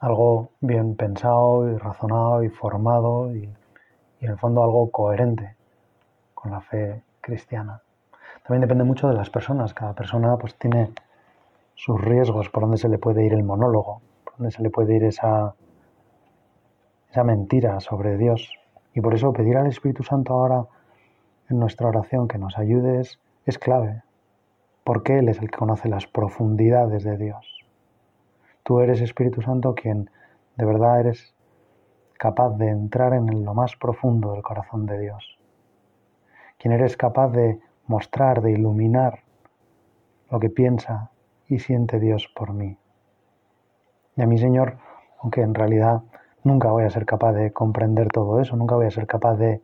algo 0.00 0.48
bien 0.62 0.96
pensado 0.96 1.70
y 1.70 1.76
razonado 1.76 2.42
y 2.42 2.48
formado 2.48 3.36
y, 3.36 3.42
y 4.20 4.24
en 4.24 4.30
el 4.30 4.38
fondo 4.38 4.64
algo 4.64 4.90
coherente 4.90 5.56
con 6.32 6.52
la 6.52 6.62
fe 6.62 7.02
cristiana. 7.20 7.82
También 8.44 8.62
depende 8.62 8.84
mucho 8.84 9.06
de 9.06 9.12
las 9.12 9.28
personas. 9.28 9.74
Cada 9.74 9.92
persona 9.92 10.38
pues 10.38 10.54
tiene 10.54 10.94
sus 11.74 12.00
riesgos, 12.00 12.48
por 12.48 12.62
dónde 12.62 12.78
se 12.78 12.88
le 12.88 12.96
puede 12.96 13.26
ir 13.26 13.34
el 13.34 13.44
monólogo, 13.44 14.00
por 14.24 14.38
dónde 14.38 14.52
se 14.52 14.62
le 14.62 14.70
puede 14.70 14.96
ir 14.96 15.04
esa, 15.04 15.54
esa 17.10 17.24
mentira 17.24 17.78
sobre 17.80 18.16
Dios. 18.16 18.50
Y 18.94 19.02
por 19.02 19.12
eso 19.12 19.34
pedir 19.34 19.58
al 19.58 19.66
Espíritu 19.66 20.02
Santo 20.02 20.32
ahora 20.32 20.64
en 21.50 21.58
nuestra 21.58 21.88
oración 21.88 22.26
que 22.26 22.38
nos 22.38 22.56
ayude 22.56 23.00
es, 23.00 23.20
es 23.44 23.58
clave, 23.58 24.03
porque 24.84 25.18
Él 25.18 25.28
es 25.28 25.40
el 25.40 25.50
que 25.50 25.58
conoce 25.58 25.88
las 25.88 26.06
profundidades 26.06 27.02
de 27.02 27.16
Dios. 27.16 27.66
Tú 28.62 28.80
eres 28.80 29.00
Espíritu 29.00 29.42
Santo 29.42 29.74
quien 29.74 30.10
de 30.56 30.64
verdad 30.64 31.00
eres 31.00 31.34
capaz 32.18 32.50
de 32.56 32.68
entrar 32.68 33.12
en 33.14 33.44
lo 33.44 33.54
más 33.54 33.76
profundo 33.76 34.32
del 34.32 34.42
corazón 34.42 34.86
de 34.86 34.98
Dios, 34.98 35.38
quien 36.58 36.72
eres 36.72 36.96
capaz 36.96 37.28
de 37.28 37.60
mostrar, 37.86 38.40
de 38.40 38.52
iluminar 38.52 39.20
lo 40.30 40.40
que 40.40 40.48
piensa 40.48 41.10
y 41.48 41.58
siente 41.58 41.98
Dios 41.98 42.32
por 42.34 42.52
mí. 42.52 42.78
Y 44.16 44.22
a 44.22 44.26
mí, 44.26 44.38
Señor, 44.38 44.78
aunque 45.20 45.42
en 45.42 45.54
realidad 45.54 46.02
nunca 46.44 46.70
voy 46.70 46.84
a 46.84 46.90
ser 46.90 47.04
capaz 47.04 47.32
de 47.32 47.52
comprender 47.52 48.08
todo 48.08 48.40
eso, 48.40 48.56
nunca 48.56 48.74
voy 48.76 48.86
a 48.86 48.90
ser 48.90 49.06
capaz 49.06 49.36
de 49.36 49.60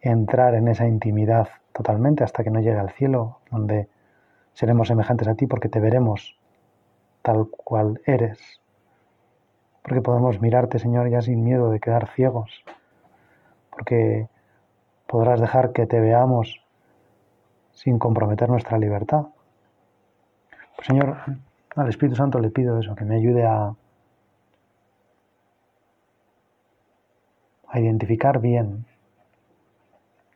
entrar 0.00 0.54
en 0.54 0.68
esa 0.68 0.86
intimidad 0.86 1.48
totalmente 1.72 2.24
hasta 2.24 2.44
que 2.44 2.50
no 2.50 2.60
llegue 2.60 2.78
al 2.78 2.90
cielo, 2.90 3.40
donde 3.50 3.88
seremos 4.54 4.88
semejantes 4.88 5.28
a 5.28 5.34
ti 5.34 5.46
porque 5.46 5.68
te 5.68 5.80
veremos 5.80 6.38
tal 7.22 7.48
cual 7.50 8.00
eres. 8.04 8.60
Porque 9.82 10.00
podemos 10.00 10.40
mirarte, 10.40 10.78
Señor, 10.78 11.08
ya 11.08 11.22
sin 11.22 11.42
miedo 11.42 11.70
de 11.70 11.80
quedar 11.80 12.08
ciegos. 12.10 12.64
Porque 13.70 14.28
podrás 15.06 15.40
dejar 15.40 15.72
que 15.72 15.86
te 15.86 16.00
veamos 16.00 16.62
sin 17.72 17.98
comprometer 17.98 18.48
nuestra 18.48 18.78
libertad. 18.78 19.26
Pues 20.76 20.86
Señor, 20.86 21.16
al 21.76 21.88
Espíritu 21.88 22.16
Santo 22.16 22.38
le 22.38 22.50
pido 22.50 22.78
eso, 22.78 22.94
que 22.94 23.04
me 23.04 23.16
ayude 23.16 23.44
a, 23.44 23.74
a 27.68 27.80
identificar 27.80 28.40
bien 28.40 28.84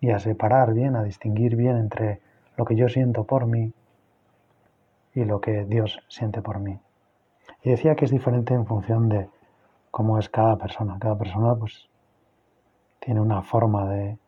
y 0.01 0.11
a 0.11 0.19
separar 0.19 0.73
bien, 0.75 0.97
a 0.97 1.03
distinguir 1.03 1.57
bien 1.57 1.77
entre 1.77 2.21
lo 2.57 2.65
que 2.65 2.77
yo 2.77 2.89
siento 2.89 3.25
por 3.25 3.47
mí 3.47 3.73
y 5.15 5.25
lo 5.25 5.41
que 5.41 5.65
Dios 5.65 6.01
siente 6.09 6.43
por 6.43 6.59
mí. 6.59 6.79
Y 7.63 7.71
decía 7.71 7.95
que 7.95 8.05
es 8.05 8.11
diferente 8.11 8.55
en 8.55 8.67
función 8.67 9.09
de 9.09 9.29
cómo 9.91 10.19
es 10.19 10.29
cada 10.29 10.57
persona. 10.57 10.99
Cada 10.99 11.17
persona 11.17 11.55
pues 11.55 11.89
tiene 13.01 13.21
una 13.21 13.43
forma 13.43 13.89
de, 13.89 14.19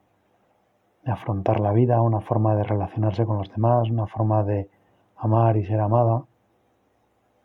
de 1.04 1.12
afrontar 1.12 1.60
la 1.60 1.72
vida, 1.72 2.00
una 2.02 2.20
forma 2.20 2.54
de 2.54 2.64
relacionarse 2.64 3.24
con 3.24 3.38
los 3.38 3.50
demás, 3.50 3.90
una 3.90 4.06
forma 4.06 4.44
de 4.44 4.68
amar 5.16 5.56
y 5.56 5.64
ser 5.66 5.80
amada. 5.80 6.24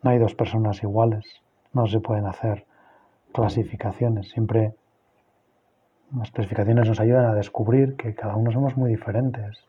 No 0.02 0.10
hay 0.10 0.18
dos 0.18 0.34
personas 0.34 0.82
iguales, 0.82 1.42
no 1.72 1.86
se 1.86 2.00
pueden 2.00 2.26
hacer 2.26 2.66
clasificaciones, 3.32 4.30
siempre 4.30 4.74
las 6.16 6.30
clasificaciones 6.30 6.88
nos 6.88 7.00
ayudan 7.00 7.24
a 7.24 7.34
descubrir 7.34 7.96
que 7.96 8.14
cada 8.14 8.36
uno 8.36 8.52
somos 8.52 8.76
muy 8.76 8.90
diferentes, 8.90 9.64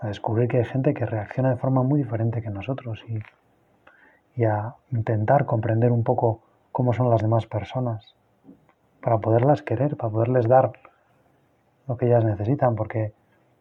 a 0.00 0.08
descubrir 0.08 0.48
que 0.48 0.58
hay 0.58 0.64
gente 0.64 0.94
que 0.94 1.06
reacciona 1.06 1.50
de 1.50 1.56
forma 1.56 1.82
muy 1.82 2.00
diferente 2.00 2.42
que 2.42 2.50
nosotros 2.50 3.02
y, 3.08 3.20
y 4.40 4.44
a 4.44 4.74
intentar 4.90 5.46
comprender 5.46 5.92
un 5.92 6.04
poco 6.04 6.42
cómo 6.72 6.92
son 6.92 7.10
las 7.10 7.22
demás 7.22 7.46
personas 7.46 8.14
para 9.00 9.18
poderlas 9.18 9.62
querer, 9.62 9.96
para 9.96 10.10
poderles 10.10 10.48
dar 10.48 10.72
lo 11.86 11.96
que 11.96 12.06
ellas 12.06 12.24
necesitan, 12.24 12.74
porque 12.74 13.12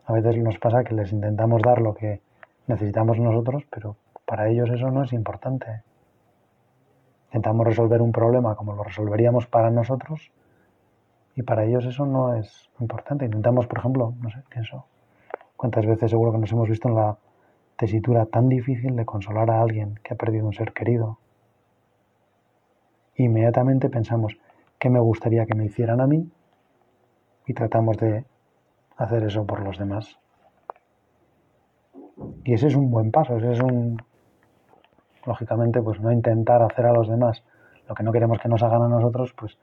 a 0.05 0.13
veces 0.13 0.37
nos 0.37 0.57
pasa 0.57 0.83
que 0.83 0.95
les 0.95 1.11
intentamos 1.11 1.61
dar 1.61 1.81
lo 1.81 1.93
que 1.93 2.21
necesitamos 2.67 3.19
nosotros, 3.19 3.63
pero 3.69 3.97
para 4.25 4.49
ellos 4.49 4.69
eso 4.69 4.89
no 4.89 5.03
es 5.03 5.13
importante. 5.13 5.83
Intentamos 7.27 7.67
resolver 7.67 8.01
un 8.01 8.11
problema 8.11 8.55
como 8.55 8.73
lo 8.73 8.83
resolveríamos 8.83 9.47
para 9.47 9.69
nosotros 9.69 10.31
y 11.35 11.43
para 11.43 11.65
ellos 11.65 11.85
eso 11.85 12.05
no 12.05 12.35
es 12.35 12.69
importante. 12.79 13.25
Intentamos, 13.25 13.67
por 13.67 13.79
ejemplo, 13.79 14.13
no 14.21 14.29
sé, 14.29 14.43
pienso, 14.49 14.85
cuántas 15.63 15.85
veces 15.85 16.11
seguro 16.11 16.33
que 16.33 16.39
nos 16.39 16.51
hemos 16.51 16.67
visto 16.67 16.89
en 16.89 16.95
la 16.95 17.17
tesitura 17.77 18.25
tan 18.25 18.49
difícil 18.49 18.97
de 18.97 19.05
consolar 19.05 19.49
a 19.49 19.61
alguien 19.61 19.97
que 20.03 20.13
ha 20.13 20.17
perdido 20.17 20.45
un 20.45 20.51
ser 20.51 20.73
querido. 20.73 21.19
Inmediatamente 23.15 23.89
pensamos, 23.89 24.37
¿qué 24.77 24.89
me 24.89 24.99
gustaría 24.99 25.45
que 25.45 25.55
me 25.55 25.63
hicieran 25.63 26.01
a 26.01 26.05
mí 26.05 26.29
y 27.47 27.53
tratamos 27.53 27.95
de 27.95 28.25
hacer 28.97 29.23
eso 29.23 29.45
por 29.45 29.61
los 29.61 29.77
demás. 29.77 30.19
Y 32.43 32.55
ese 32.55 32.67
es 32.67 32.75
un 32.75 32.91
buen 32.91 33.11
paso, 33.11 33.37
ese 33.37 33.53
es 33.53 33.61
un, 33.61 34.03
lógicamente, 35.25 35.81
pues 35.81 35.97
no 36.01 36.11
intentar 36.11 36.61
hacer 36.61 36.87
a 36.87 36.91
los 36.91 37.07
demás 37.07 37.41
lo 37.87 37.95
que 37.95 38.03
no 38.03 38.11
queremos 38.11 38.37
que 38.39 38.49
nos 38.49 38.61
hagan 38.63 38.81
a 38.81 38.89
nosotros, 38.89 39.31
pues 39.31 39.57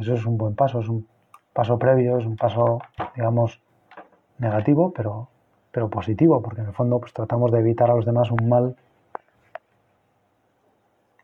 eso 0.00 0.14
es 0.14 0.26
un 0.26 0.36
buen 0.36 0.56
paso, 0.56 0.80
es 0.80 0.88
un 0.88 1.06
paso 1.52 1.78
previo, 1.78 2.18
es 2.18 2.26
un 2.26 2.34
paso, 2.34 2.80
digamos, 3.14 3.62
negativo, 4.40 4.92
pero, 4.92 5.28
pero 5.70 5.88
positivo, 5.88 6.42
porque 6.42 6.62
en 6.62 6.68
el 6.68 6.72
fondo 6.72 6.98
pues 6.98 7.12
tratamos 7.12 7.52
de 7.52 7.60
evitar 7.60 7.90
a 7.90 7.94
los 7.94 8.04
demás 8.04 8.30
un 8.30 8.48
mal. 8.48 8.76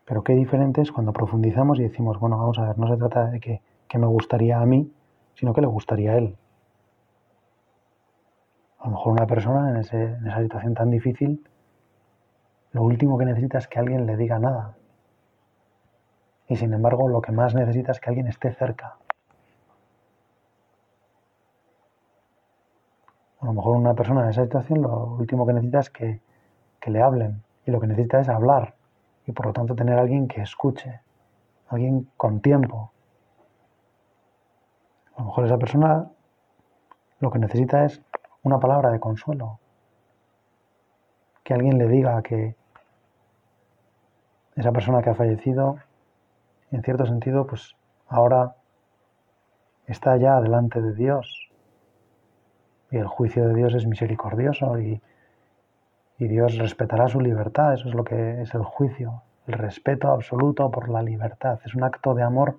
Pero 0.05 0.23
qué 0.23 0.33
diferente 0.33 0.81
es 0.81 0.91
cuando 0.91 1.11
profundizamos 1.11 1.79
y 1.79 1.83
decimos, 1.83 2.17
bueno, 2.19 2.37
vamos 2.37 2.57
a 2.59 2.67
ver, 2.67 2.77
no 2.77 2.87
se 2.87 2.95
trata 2.95 3.25
de 3.25 3.39
que, 3.39 3.61
que 3.89 3.97
me 3.97 4.07
gustaría 4.07 4.59
a 4.59 4.65
mí, 4.65 4.89
sino 5.35 5.53
que 5.53 5.61
le 5.61 5.67
gustaría 5.67 6.13
a 6.13 6.17
él. 6.17 6.37
A 8.79 8.85
lo 8.85 8.91
mejor 8.91 9.13
una 9.13 9.27
persona 9.27 9.69
en, 9.69 9.77
esa 9.77 10.41
situación 10.41 10.73
tan 10.73 10.89
difícil, 10.89 11.43
lo 12.71 12.83
último 12.83 13.17
que 13.17 13.25
necesita 13.25 13.57
es 13.57 13.67
que 13.67 13.79
alguien 13.79 14.05
le 14.05 14.15
diga 14.15 14.39
nada. 14.39 14.77
Y 16.47 16.55
sin 16.55 16.73
embargo, 16.73 17.09
lo 17.09 17.21
que 17.21 17.31
más 17.31 17.53
necesita 17.53 17.91
es 17.91 17.99
que 17.99 18.09
alguien 18.09 18.27
esté 18.27 18.53
cerca. 18.53 18.97
A 23.47 23.51
lo 23.51 23.53
mejor 23.53 23.77
una 23.77 23.93
persona 23.93 24.23
en 24.23 24.29
esa 24.31 24.43
situación 24.43 24.81
lo 24.81 25.15
último 25.17 25.47
que 25.47 25.53
necesita 25.53 25.79
es 25.79 25.89
que, 25.89 26.19
que 26.81 26.91
le 26.91 27.01
hablen. 27.01 27.43
Y 27.65 27.71
lo 27.71 27.79
que 27.79 27.87
necesita 27.87 28.19
es 28.19 28.27
hablar. 28.27 28.75
Y 29.25 29.31
por 29.31 29.45
lo 29.45 29.53
tanto 29.53 29.73
tener 29.73 29.97
a 29.97 30.01
alguien 30.01 30.27
que 30.27 30.41
escuche. 30.41 30.99
Alguien 31.69 32.11
con 32.17 32.41
tiempo. 32.41 32.91
A 35.15 35.21
lo 35.21 35.27
mejor 35.27 35.45
esa 35.45 35.57
persona 35.57 36.11
lo 37.21 37.31
que 37.31 37.39
necesita 37.39 37.85
es 37.85 38.01
una 38.43 38.59
palabra 38.59 38.91
de 38.91 38.99
consuelo. 38.99 39.59
Que 41.45 41.53
alguien 41.53 41.77
le 41.77 41.87
diga 41.87 42.21
que 42.23 42.57
esa 44.57 44.73
persona 44.73 45.01
que 45.01 45.11
ha 45.11 45.15
fallecido, 45.15 45.77
en 46.71 46.83
cierto 46.83 47.05
sentido, 47.05 47.47
pues 47.47 47.77
ahora 48.09 48.57
está 49.85 50.17
ya 50.17 50.41
delante 50.41 50.81
de 50.81 50.93
Dios. 50.93 51.46
Y 52.91 52.97
el 52.97 53.07
juicio 53.07 53.47
de 53.47 53.53
Dios 53.53 53.73
es 53.73 53.85
misericordioso 53.85 54.79
y, 54.79 55.01
Dios 56.19 56.57
respetará 56.57 57.07
su 57.07 57.21
libertad. 57.21 57.73
Eso 57.73 57.89
es 57.89 57.93
lo 57.93 58.03
que 58.03 58.41
es 58.41 58.53
el 58.55 58.63
juicio, 58.63 59.21
el 59.45 59.53
respeto 59.53 60.11
absoluto 60.11 60.71
por 60.71 60.89
la 60.89 61.03
libertad. 61.03 61.59
Es 61.63 61.75
un 61.75 61.83
acto 61.83 62.15
de 62.15 62.23
amor 62.23 62.57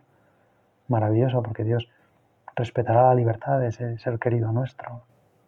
maravilloso 0.87 1.43
porque 1.43 1.65
Dios 1.65 1.89
respetará 2.55 3.03
la 3.09 3.15
libertad 3.15 3.59
de 3.59 3.69
ese 3.69 3.99
ser 3.99 4.19
querido 4.21 4.53
nuestro 4.53 5.03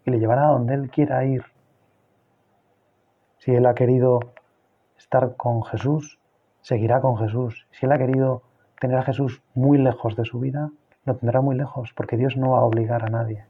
y 0.05 0.11
le 0.11 0.19
llevará 0.19 0.49
a 0.49 0.53
donde 0.53 0.75
Él 0.75 0.91
quiera 0.91 1.25
ir. 1.25 1.45
Si 3.39 3.53
Él 3.55 3.67
ha 3.67 3.75
querido 3.75 4.21
estar 4.99 5.37
con 5.37 5.63
Jesús, 5.63 6.19
seguirá 6.63 7.01
con 7.01 7.17
Jesús. 7.17 7.67
Si 7.71 7.87
Él 7.87 7.93
ha 7.93 7.99
querido 7.99 8.43
tener 8.81 8.99
a 8.99 9.03
Jesús 9.03 9.43
muy 9.55 9.79
lejos 9.79 10.17
de 10.17 10.25
su 10.25 10.41
vida, 10.41 10.71
lo 11.05 11.17
tendrá 11.17 11.41
muy 11.41 11.57
lejos, 11.57 11.93
porque 11.95 12.17
Dios 12.17 12.37
no 12.37 12.51
va 12.51 12.59
a 12.59 12.65
obligar 12.65 13.05
a 13.05 13.09
nadie. 13.09 13.45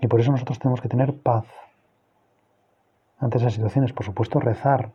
Y 0.00 0.06
por 0.06 0.20
eso 0.20 0.30
nosotros 0.30 0.58
tenemos 0.58 0.80
que 0.80 0.88
tener 0.88 1.16
paz 1.16 1.44
ante 3.18 3.38
esas 3.38 3.54
situaciones. 3.54 3.92
Por 3.92 4.06
supuesto, 4.06 4.38
rezar, 4.40 4.92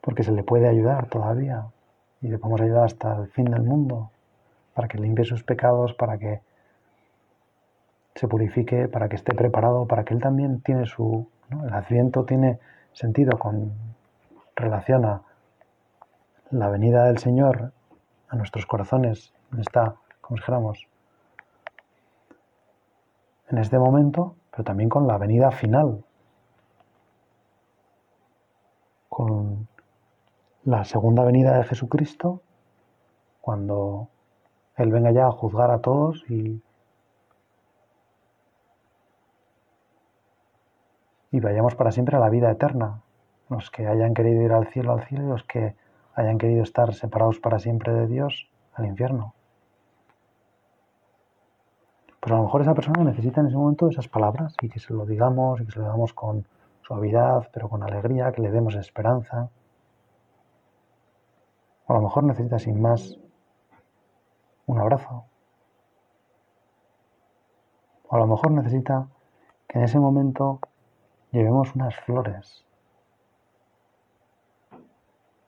porque 0.00 0.22
se 0.22 0.32
le 0.32 0.42
puede 0.42 0.68
ayudar 0.68 1.08
todavía 1.08 1.66
y 2.20 2.28
le 2.28 2.38
podemos 2.38 2.60
ayudar 2.60 2.84
hasta 2.84 3.14
el 3.16 3.28
fin 3.28 3.46
del 3.46 3.62
mundo 3.62 4.10
para 4.74 4.88
que 4.88 4.98
limpie 4.98 5.24
sus 5.24 5.44
pecados, 5.44 5.94
para 5.94 6.18
que 6.18 6.40
se 8.14 8.26
purifique, 8.26 8.88
para 8.88 9.08
que 9.08 9.16
esté 9.16 9.34
preparado, 9.34 9.86
para 9.86 10.04
que 10.04 10.14
él 10.14 10.20
también 10.20 10.60
tiene 10.60 10.86
su... 10.86 11.28
El 11.50 11.72
adviento 11.72 12.24
tiene 12.24 12.58
sentido 12.92 13.38
con 13.38 13.72
relación 14.56 15.04
a 15.04 15.22
la 16.50 16.68
venida 16.68 17.04
del 17.04 17.18
Señor 17.18 17.72
a 18.28 18.36
nuestros 18.36 18.66
corazones 18.66 19.32
está, 19.58 19.96
como 20.20 20.36
dijéramos, 20.36 20.86
en 23.50 23.58
este 23.58 23.78
momento, 23.78 24.36
pero 24.50 24.64
también 24.64 24.88
con 24.88 25.06
la 25.06 25.18
venida 25.18 25.50
final, 25.50 26.04
con 29.08 29.68
la 30.64 30.84
segunda 30.84 31.24
venida 31.24 31.56
de 31.56 31.64
Jesucristo, 31.64 32.42
cuando 33.40 34.08
Él 34.76 34.92
venga 34.92 35.10
ya 35.10 35.26
a 35.26 35.32
juzgar 35.32 35.70
a 35.70 35.80
todos 35.80 36.24
y, 36.28 36.62
y 41.30 41.40
vayamos 41.40 41.74
para 41.74 41.90
siempre 41.90 42.16
a 42.16 42.20
la 42.20 42.28
vida 42.28 42.50
eterna, 42.50 43.00
los 43.48 43.70
que 43.70 43.86
hayan 43.86 44.12
querido 44.12 44.42
ir 44.42 44.52
al 44.52 44.66
cielo, 44.66 44.92
al 44.92 45.04
cielo, 45.06 45.24
y 45.24 45.28
los 45.28 45.44
que 45.44 45.74
hayan 46.14 46.36
querido 46.36 46.62
estar 46.62 46.92
separados 46.92 47.38
para 47.40 47.58
siempre 47.58 47.92
de 47.94 48.06
Dios, 48.06 48.50
al 48.74 48.86
infierno. 48.86 49.34
Pues 52.20 52.32
a 52.32 52.36
lo 52.36 52.42
mejor 52.42 52.62
esa 52.62 52.74
persona 52.74 53.04
necesita 53.04 53.40
en 53.40 53.46
ese 53.46 53.56
momento 53.56 53.88
esas 53.88 54.08
palabras 54.08 54.54
y 54.60 54.68
que 54.68 54.80
se 54.80 54.92
lo 54.92 55.06
digamos 55.06 55.60
y 55.60 55.66
que 55.66 55.72
se 55.72 55.78
lo 55.78 55.84
digamos 55.84 56.12
con 56.12 56.46
suavidad, 56.82 57.48
pero 57.52 57.68
con 57.68 57.82
alegría, 57.82 58.32
que 58.32 58.42
le 58.42 58.50
demos 58.50 58.74
esperanza. 58.74 59.50
O 61.86 61.92
a 61.92 61.96
lo 61.96 62.02
mejor 62.02 62.24
necesita 62.24 62.58
sin 62.58 62.80
más 62.80 63.18
un 64.66 64.78
abrazo. 64.78 65.24
O 68.08 68.16
a 68.16 68.18
lo 68.18 68.26
mejor 68.26 68.50
necesita 68.50 69.08
que 69.68 69.78
en 69.78 69.84
ese 69.84 69.98
momento 69.98 70.60
llevemos 71.30 71.74
unas 71.74 71.94
flores 72.00 72.64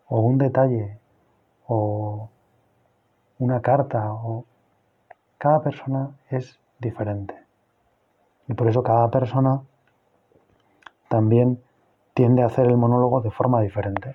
o 0.09 0.20
un 0.20 0.38
detalle 0.38 0.98
o 1.66 2.28
una 3.38 3.61
carta 3.62 4.12
o 4.12 4.44
cada 5.40 5.62
persona 5.62 6.11
es 6.29 6.61
diferente. 6.79 7.35
Y 8.46 8.53
por 8.53 8.68
eso 8.68 8.83
cada 8.83 9.11
persona 9.11 9.62
también 11.09 11.62
tiende 12.12 12.42
a 12.42 12.46
hacer 12.46 12.66
el 12.66 12.76
monólogo 12.76 13.22
de 13.22 13.31
forma 13.31 13.62
diferente. 13.62 14.14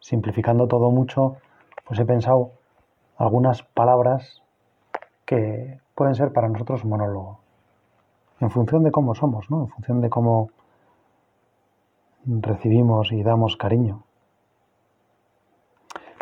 Simplificando 0.00 0.66
todo 0.66 0.90
mucho, 0.90 1.36
pues 1.84 2.00
he 2.00 2.06
pensado 2.06 2.52
algunas 3.18 3.62
palabras 3.62 4.42
que 5.26 5.78
pueden 5.94 6.14
ser 6.14 6.32
para 6.32 6.48
nosotros 6.48 6.86
monólogo. 6.86 7.40
En 8.40 8.50
función 8.50 8.82
de 8.82 8.90
cómo 8.90 9.14
somos, 9.14 9.50
¿no? 9.50 9.64
En 9.64 9.68
función 9.68 10.00
de 10.00 10.08
cómo 10.08 10.48
recibimos 12.24 13.12
y 13.12 13.22
damos 13.22 13.58
cariño. 13.58 14.04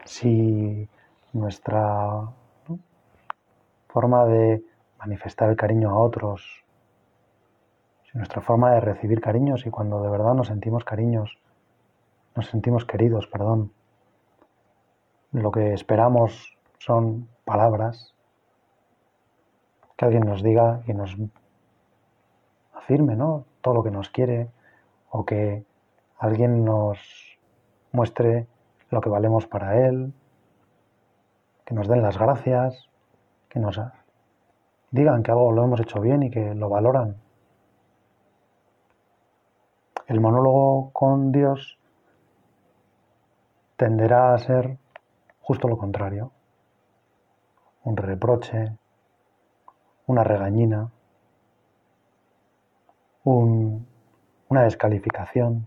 Si 0.05 0.89
nuestra 1.38 2.33
forma 3.88 4.25
de 4.25 4.62
manifestar 4.99 5.51
el 5.51 5.57
cariño 5.57 5.90
a 5.90 6.01
otros, 6.01 6.64
si 8.05 8.18
nuestra 8.18 8.40
forma 8.40 8.72
de 8.72 8.81
recibir 8.81 9.20
cariños 9.20 9.66
y 9.66 9.70
cuando 9.70 10.03
de 10.03 10.11
verdad 10.11 10.35
nos 10.35 10.49
sentimos 10.49 10.85
cariños, 10.85 11.38
nos 12.35 12.46
sentimos 12.46 12.85
queridos, 12.85 13.27
perdón, 13.27 13.72
lo 15.33 15.51
que 15.51 15.72
esperamos 15.72 16.57
son 16.79 17.29
palabras, 17.44 18.14
que 19.96 20.05
alguien 20.05 20.25
nos 20.25 20.42
diga 20.42 20.83
y 20.87 20.92
nos 20.92 21.16
afirme, 22.75 23.16
¿no? 23.16 23.44
Todo 23.61 23.75
lo 23.75 23.83
que 23.83 23.90
nos 23.90 24.11
quiere 24.11 24.51
o 25.11 25.25
que 25.25 25.64
alguien 26.18 26.64
nos 26.64 26.99
muestre 27.92 28.46
lo 28.90 29.01
que 29.01 29.09
valemos 29.09 29.46
para 29.46 29.87
Él, 29.88 30.12
que 31.66 31.74
nos 31.74 31.88
den 31.88 32.00
las 32.00 32.16
gracias, 32.16 32.88
que 33.48 33.59
nos 33.59 33.79
digan 34.92 35.24
que 35.24 35.33
algo 35.33 35.50
lo 35.50 35.64
hemos 35.64 35.81
hecho 35.81 36.00
bien 36.00 36.22
y 36.22 36.31
que 36.31 36.55
lo 36.55 36.68
valoran. 36.68 37.16
El 40.07 40.20
monólogo 40.20 40.90
con 40.92 41.33
Dios 41.33 41.76
tenderá 43.76 44.33
a 44.33 44.38
ser 44.38 44.79
justo 45.40 45.66
lo 45.66 45.76
contrario. 45.76 46.31
Un 47.83 47.96
reproche, 47.96 48.76
una 50.07 50.22
regañina, 50.22 50.92
una 53.24 54.62
descalificación. 54.62 55.66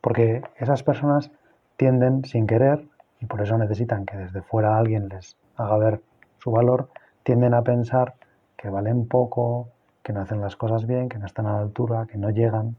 Porque 0.00 0.42
esas 0.56 0.82
personas 0.82 1.30
tienden 1.76 2.24
sin 2.24 2.48
querer, 2.48 2.88
y 3.24 3.26
por 3.26 3.40
eso 3.40 3.56
necesitan 3.56 4.04
que 4.04 4.18
desde 4.18 4.42
fuera 4.42 4.76
alguien 4.76 5.08
les 5.08 5.38
haga 5.56 5.78
ver 5.78 6.02
su 6.38 6.50
valor, 6.50 6.90
tienden 7.22 7.54
a 7.54 7.62
pensar 7.62 8.14
que 8.54 8.68
valen 8.68 9.08
poco, 9.08 9.70
que 10.02 10.12
no 10.12 10.20
hacen 10.20 10.42
las 10.42 10.56
cosas 10.56 10.86
bien, 10.86 11.08
que 11.08 11.18
no 11.18 11.24
están 11.24 11.46
a 11.46 11.54
la 11.54 11.60
altura, 11.60 12.06
que 12.06 12.18
no 12.18 12.28
llegan. 12.28 12.76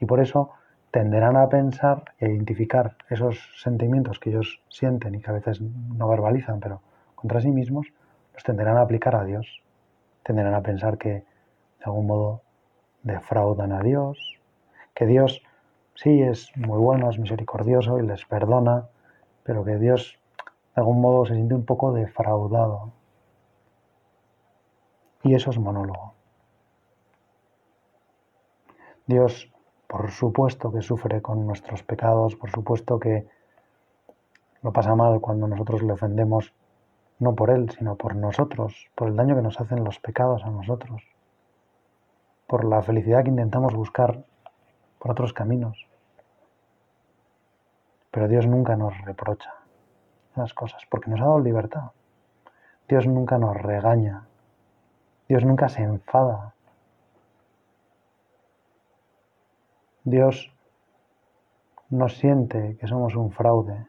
Y 0.00 0.06
por 0.06 0.18
eso 0.18 0.50
tenderán 0.90 1.36
a 1.36 1.48
pensar 1.48 2.02
e 2.18 2.28
identificar 2.28 2.96
esos 3.08 3.38
sentimientos 3.62 4.18
que 4.18 4.30
ellos 4.30 4.60
sienten 4.68 5.14
y 5.14 5.20
que 5.20 5.30
a 5.30 5.34
veces 5.34 5.60
no 5.60 6.08
verbalizan, 6.08 6.58
pero 6.58 6.80
contra 7.14 7.40
sí 7.40 7.52
mismos, 7.52 7.86
los 8.32 8.42
tenderán 8.42 8.76
a 8.76 8.80
aplicar 8.80 9.14
a 9.14 9.24
Dios. 9.24 9.62
Tenderán 10.24 10.54
a 10.54 10.62
pensar 10.62 10.98
que 10.98 11.08
de 11.10 11.84
algún 11.84 12.08
modo 12.08 12.42
defraudan 13.04 13.70
a 13.70 13.80
Dios, 13.80 14.40
que 14.92 15.06
Dios 15.06 15.40
sí 15.94 16.20
es 16.22 16.50
muy 16.56 16.78
bueno, 16.78 17.10
es 17.10 17.18
misericordioso 17.20 18.00
y 18.00 18.06
les 18.06 18.24
perdona, 18.24 18.88
pero 19.44 19.64
que 19.64 19.78
Dios 19.78 20.18
de 20.74 20.80
algún 20.80 21.00
modo 21.00 21.24
se 21.24 21.34
siente 21.34 21.54
un 21.54 21.64
poco 21.64 21.92
defraudado. 21.92 22.90
Y 25.22 25.34
eso 25.34 25.50
es 25.50 25.58
monólogo. 25.58 26.14
Dios, 29.06 29.50
por 29.86 30.10
supuesto 30.10 30.72
que 30.72 30.82
sufre 30.82 31.22
con 31.22 31.46
nuestros 31.46 31.82
pecados, 31.82 32.36
por 32.36 32.50
supuesto 32.50 32.98
que 32.98 33.26
lo 34.62 34.72
pasa 34.72 34.94
mal 34.94 35.20
cuando 35.20 35.46
nosotros 35.46 35.82
le 35.82 35.92
ofendemos, 35.92 36.52
no 37.18 37.34
por 37.34 37.50
Él, 37.50 37.70
sino 37.70 37.96
por 37.96 38.16
nosotros, 38.16 38.90
por 38.94 39.08
el 39.08 39.16
daño 39.16 39.36
que 39.36 39.42
nos 39.42 39.60
hacen 39.60 39.84
los 39.84 40.00
pecados 40.00 40.42
a 40.44 40.50
nosotros, 40.50 41.02
por 42.46 42.64
la 42.64 42.82
felicidad 42.82 43.22
que 43.22 43.30
intentamos 43.30 43.74
buscar 43.74 44.24
por 44.98 45.12
otros 45.12 45.32
caminos. 45.32 45.86
Pero 48.14 48.28
Dios 48.28 48.46
nunca 48.46 48.76
nos 48.76 48.96
reprocha 49.00 49.52
las 50.36 50.54
cosas, 50.54 50.84
porque 50.88 51.10
nos 51.10 51.20
ha 51.20 51.24
dado 51.24 51.40
libertad. 51.40 51.90
Dios 52.88 53.08
nunca 53.08 53.38
nos 53.38 53.56
regaña. 53.56 54.28
Dios 55.28 55.44
nunca 55.44 55.68
se 55.68 55.82
enfada. 55.82 56.54
Dios 60.04 60.54
no 61.90 62.08
siente 62.08 62.76
que 62.76 62.86
somos 62.86 63.16
un 63.16 63.32
fraude, 63.32 63.88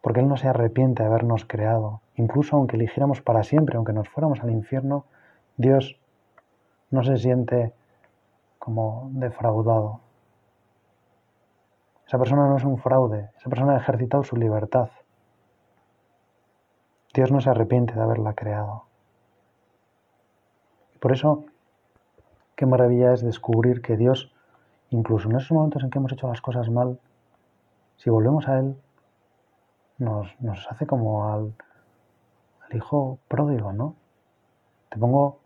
porque 0.00 0.20
Él 0.20 0.28
no 0.28 0.38
se 0.38 0.48
arrepiente 0.48 1.02
de 1.02 1.10
habernos 1.10 1.44
creado. 1.44 2.00
Incluso 2.14 2.56
aunque 2.56 2.76
eligiéramos 2.76 3.20
para 3.20 3.42
siempre, 3.42 3.76
aunque 3.76 3.92
nos 3.92 4.08
fuéramos 4.08 4.40
al 4.40 4.52
infierno, 4.52 5.04
Dios 5.58 6.00
no 6.90 7.04
se 7.04 7.18
siente 7.18 7.74
como 8.58 9.10
defraudado. 9.12 10.05
Esa 12.06 12.18
persona 12.18 12.46
no 12.46 12.56
es 12.56 12.64
un 12.64 12.78
fraude, 12.78 13.30
esa 13.36 13.50
persona 13.50 13.74
ha 13.74 13.78
ejercitado 13.78 14.22
su 14.22 14.36
libertad. 14.36 14.90
Dios 17.12 17.32
no 17.32 17.40
se 17.40 17.50
arrepiente 17.50 17.94
de 17.94 18.00
haberla 18.00 18.34
creado. 18.34 18.84
Y 20.94 20.98
por 20.98 21.12
eso, 21.12 21.44
qué 22.54 22.64
maravilla 22.64 23.12
es 23.12 23.22
descubrir 23.22 23.82
que 23.82 23.96
Dios, 23.96 24.32
incluso 24.90 25.28
en 25.28 25.36
esos 25.36 25.50
momentos 25.50 25.82
en 25.82 25.90
que 25.90 25.98
hemos 25.98 26.12
hecho 26.12 26.28
las 26.28 26.40
cosas 26.40 26.70
mal, 26.70 27.00
si 27.96 28.08
volvemos 28.08 28.46
a 28.46 28.60
Él, 28.60 28.76
nos, 29.98 30.36
hace 30.70 30.86
como 30.86 31.28
al, 31.28 31.54
al 32.68 32.76
hijo 32.76 33.18
pródigo, 33.26 33.72
¿no? 33.72 33.96
Te 34.90 34.98
pongo 34.98 35.40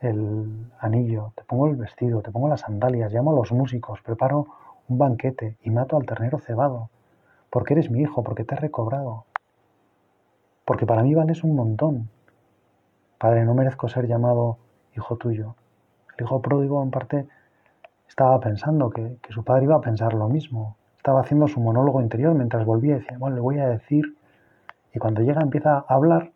el 0.00 0.70
anillo, 0.80 1.32
te 1.34 1.44
pongo 1.44 1.68
el 1.68 1.76
vestido, 1.76 2.20
te 2.20 2.30
pongo 2.30 2.48
las 2.48 2.60
sandalias, 2.60 3.12
llamo 3.12 3.30
a 3.30 3.36
los 3.36 3.52
músicos, 3.52 4.02
preparo 4.02 4.48
un 4.88 4.98
banquete 4.98 5.56
y 5.62 5.70
mato 5.70 5.96
al 5.96 6.06
ternero 6.06 6.38
cebado, 6.38 6.90
porque 7.50 7.74
eres 7.74 7.90
mi 7.90 8.00
hijo, 8.00 8.22
porque 8.22 8.44
te 8.44 8.54
he 8.54 8.58
recobrado, 8.58 9.24
porque 10.64 10.86
para 10.86 11.02
mí 11.02 11.14
vales 11.14 11.44
un 11.44 11.56
montón. 11.56 12.08
Padre, 13.18 13.44
no 13.44 13.54
merezco 13.54 13.88
ser 13.88 14.06
llamado 14.06 14.58
hijo 14.96 15.16
tuyo. 15.16 15.56
El 16.16 16.24
hijo 16.24 16.40
pródigo 16.42 16.82
en 16.82 16.90
parte 16.90 17.26
estaba 18.08 18.38
pensando 18.40 18.90
que, 18.90 19.16
que 19.22 19.32
su 19.32 19.44
padre 19.44 19.64
iba 19.64 19.76
a 19.76 19.80
pensar 19.80 20.14
lo 20.14 20.28
mismo. 20.28 20.76
Estaba 20.96 21.20
haciendo 21.20 21.48
su 21.48 21.60
monólogo 21.60 22.00
interior 22.00 22.34
mientras 22.34 22.64
volvía 22.64 22.96
y 22.96 23.00
decía, 23.00 23.18
bueno, 23.18 23.36
le 23.36 23.42
voy 23.42 23.58
a 23.58 23.68
decir. 23.68 24.16
Y 24.94 24.98
cuando 24.98 25.22
llega 25.22 25.40
empieza 25.40 25.78
a 25.78 25.84
hablar 25.88 26.32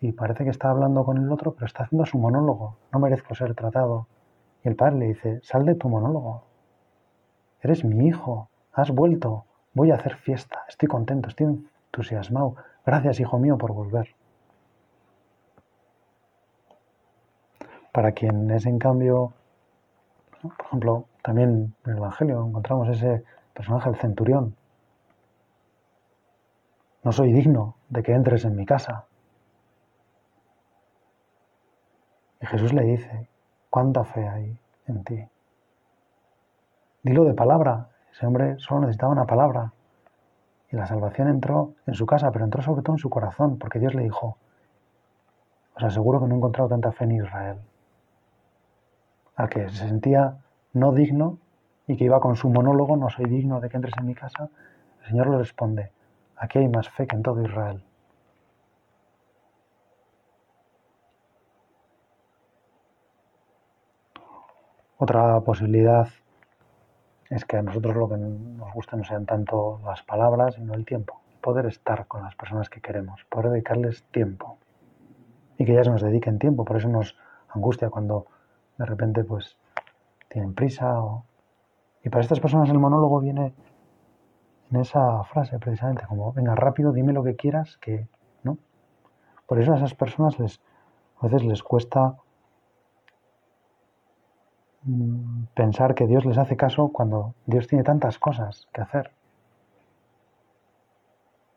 y 0.00 0.12
parece 0.12 0.44
que 0.44 0.50
está 0.50 0.70
hablando 0.70 1.04
con 1.04 1.18
el 1.18 1.30
otro, 1.32 1.54
pero 1.54 1.66
está 1.66 1.84
haciendo 1.84 2.06
su 2.06 2.18
monólogo. 2.18 2.76
No 2.92 2.98
merezco 2.98 3.34
ser 3.34 3.54
tratado. 3.54 4.06
Y 4.62 4.68
el 4.68 4.76
padre 4.76 4.96
le 4.96 5.06
dice, 5.06 5.40
sal 5.42 5.64
de 5.64 5.74
tu 5.74 5.88
monólogo, 5.88 6.44
eres 7.64 7.84
mi 7.84 8.06
hijo, 8.06 8.48
has 8.72 8.90
vuelto, 8.90 9.44
voy 9.72 9.90
a 9.90 9.94
hacer 9.94 10.16
fiesta, 10.16 10.64
estoy 10.68 10.88
contento, 10.88 11.28
estoy 11.28 11.46
entusiasmado. 11.46 12.56
Gracias, 12.84 13.20
hijo 13.20 13.38
mío, 13.38 13.56
por 13.56 13.72
volver. 13.72 14.14
Para 17.92 18.12
quien 18.12 18.50
es, 18.50 18.66
en 18.66 18.78
cambio, 18.78 19.32
por 20.42 20.66
ejemplo, 20.66 21.04
también 21.22 21.74
en 21.84 21.90
el 21.92 21.96
Evangelio 21.98 22.46
encontramos 22.46 22.88
ese 22.88 23.24
personaje, 23.54 23.88
el 23.88 23.96
centurión. 23.96 24.56
No 27.02 27.12
soy 27.12 27.32
digno 27.32 27.76
de 27.88 28.02
que 28.02 28.12
entres 28.12 28.44
en 28.44 28.56
mi 28.56 28.66
casa. 28.66 29.06
Y 32.42 32.46
Jesús 32.46 32.74
le 32.74 32.82
dice, 32.82 33.28
¿cuánta 33.70 34.04
fe 34.04 34.28
hay 34.28 34.58
en 34.86 35.04
ti? 35.04 35.28
Dilo 37.04 37.24
de 37.24 37.34
palabra. 37.34 37.90
Ese 38.12 38.26
hombre 38.26 38.58
solo 38.58 38.80
necesitaba 38.80 39.12
una 39.12 39.26
palabra. 39.26 39.72
Y 40.72 40.76
la 40.76 40.86
salvación 40.86 41.28
entró 41.28 41.74
en 41.86 41.92
su 41.92 42.06
casa, 42.06 42.32
pero 42.32 42.46
entró 42.46 42.62
sobre 42.62 42.80
todo 42.82 42.94
en 42.94 42.98
su 42.98 43.10
corazón, 43.10 43.58
porque 43.58 43.78
Dios 43.78 43.94
le 43.94 44.04
dijo, 44.04 44.38
os 45.76 45.84
aseguro 45.84 46.18
que 46.18 46.26
no 46.26 46.34
he 46.34 46.38
encontrado 46.38 46.70
tanta 46.70 46.92
fe 46.92 47.04
en 47.04 47.12
Israel. 47.12 47.58
Al 49.36 49.50
que 49.50 49.68
se 49.68 49.86
sentía 49.86 50.38
no 50.72 50.92
digno 50.92 51.38
y 51.86 51.96
que 51.96 52.04
iba 52.04 52.20
con 52.20 52.36
su 52.36 52.48
monólogo, 52.48 52.96
no 52.96 53.10
soy 53.10 53.26
digno 53.26 53.60
de 53.60 53.68
que 53.68 53.76
entres 53.76 53.94
en 53.98 54.06
mi 54.06 54.14
casa, 54.14 54.48
el 55.02 55.08
Señor 55.08 55.28
le 55.28 55.36
responde, 55.36 55.92
aquí 56.36 56.58
hay 56.58 56.68
más 56.68 56.88
fe 56.88 57.06
que 57.06 57.16
en 57.16 57.22
todo 57.22 57.42
Israel. 57.44 57.84
Otra 64.96 65.40
posibilidad 65.40 66.08
es 67.30 67.44
que 67.44 67.56
a 67.56 67.62
nosotros 67.62 67.96
lo 67.96 68.08
que 68.08 68.16
nos 68.16 68.72
gusta 68.72 68.96
no 68.96 69.04
sean 69.04 69.26
tanto 69.26 69.80
las 69.84 70.02
palabras, 70.02 70.54
sino 70.54 70.74
el 70.74 70.84
tiempo. 70.84 71.20
Poder 71.40 71.66
estar 71.66 72.06
con 72.06 72.22
las 72.22 72.34
personas 72.34 72.68
que 72.68 72.80
queremos, 72.80 73.24
poder 73.28 73.50
dedicarles 73.50 74.04
tiempo. 74.04 74.58
Y 75.58 75.64
que 75.64 75.72
ellas 75.72 75.88
nos 75.88 76.02
dediquen 76.02 76.38
tiempo. 76.38 76.64
Por 76.64 76.76
eso 76.76 76.88
nos 76.88 77.16
angustia 77.48 77.90
cuando 77.90 78.26
de 78.78 78.84
repente 78.84 79.24
pues 79.24 79.56
tienen 80.28 80.54
prisa. 80.54 81.00
Y 82.02 82.08
para 82.08 82.22
estas 82.22 82.40
personas 82.40 82.68
el 82.70 82.78
monólogo 82.78 83.20
viene 83.20 83.54
en 84.70 84.80
esa 84.80 85.22
frase 85.24 85.58
precisamente, 85.58 86.04
como, 86.06 86.32
venga, 86.32 86.54
rápido, 86.54 86.92
dime 86.92 87.12
lo 87.12 87.22
que 87.22 87.36
quieras, 87.36 87.76
que 87.78 88.08
no. 88.42 88.58
Por 89.46 89.60
eso 89.60 89.72
a 89.72 89.76
esas 89.76 89.94
personas 89.94 90.38
les, 90.38 90.60
a 91.20 91.26
veces 91.26 91.44
les 91.44 91.62
cuesta 91.62 92.16
pensar 95.54 95.94
que 95.94 96.06
Dios 96.06 96.24
les 96.24 96.38
hace 96.38 96.56
caso 96.56 96.88
cuando 96.88 97.34
Dios 97.46 97.66
tiene 97.66 97.84
tantas 97.84 98.18
cosas 98.18 98.68
que 98.72 98.82
hacer. 98.82 99.10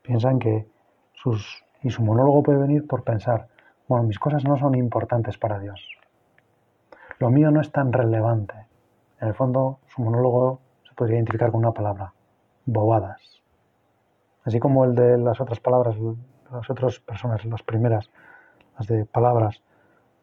Piensan 0.02 0.38
que 0.38 0.66
sus... 1.12 1.64
Y 1.80 1.90
su 1.90 2.02
monólogo 2.02 2.42
puede 2.42 2.58
venir 2.58 2.88
por 2.88 3.04
pensar, 3.04 3.46
bueno, 3.86 4.04
mis 4.04 4.18
cosas 4.18 4.44
no 4.44 4.56
son 4.56 4.74
importantes 4.74 5.38
para 5.38 5.60
Dios. 5.60 5.80
Lo 7.20 7.30
mío 7.30 7.52
no 7.52 7.60
es 7.60 7.70
tan 7.70 7.92
relevante. 7.92 8.54
En 9.20 9.28
el 9.28 9.34
fondo, 9.34 9.78
su 9.86 10.02
monólogo 10.02 10.60
se 10.88 10.94
podría 10.94 11.16
identificar 11.16 11.52
con 11.52 11.60
una 11.60 11.72
palabra, 11.72 12.12
bobadas. 12.66 13.42
Así 14.44 14.58
como 14.58 14.84
el 14.84 14.94
de 14.94 15.18
las 15.18 15.40
otras 15.40 15.60
palabras, 15.60 15.96
las 16.50 16.68
otras 16.68 16.98
personas, 16.98 17.44
las 17.44 17.62
primeras, 17.62 18.10
las 18.76 18.88
de 18.88 19.04
palabras, 19.04 19.62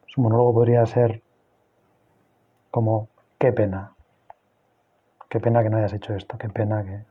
su 0.06 0.20
monólogo 0.20 0.54
podría 0.54 0.84
ser 0.84 1.22
como, 2.76 3.08
qué 3.38 3.54
pena, 3.54 3.94
qué 5.30 5.40
pena 5.40 5.62
que 5.62 5.70
no 5.70 5.78
hayas 5.78 5.94
hecho 5.94 6.12
esto, 6.12 6.36
qué 6.36 6.50
pena 6.50 6.84
que... 6.84 7.06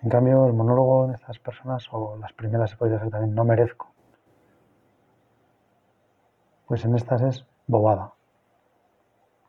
En 0.00 0.08
cambio, 0.08 0.46
el 0.46 0.54
monólogo 0.54 1.08
de 1.08 1.14
estas 1.14 1.38
personas, 1.38 1.86
o 1.92 2.16
las 2.16 2.32
primeras 2.32 2.70
se 2.70 2.78
podría 2.78 2.96
hacer 2.96 3.10
también, 3.10 3.34
no 3.34 3.44
merezco. 3.44 3.92
Pues 6.66 6.86
en 6.86 6.96
estas 6.96 7.20
es 7.20 7.46
bobada. 7.66 8.14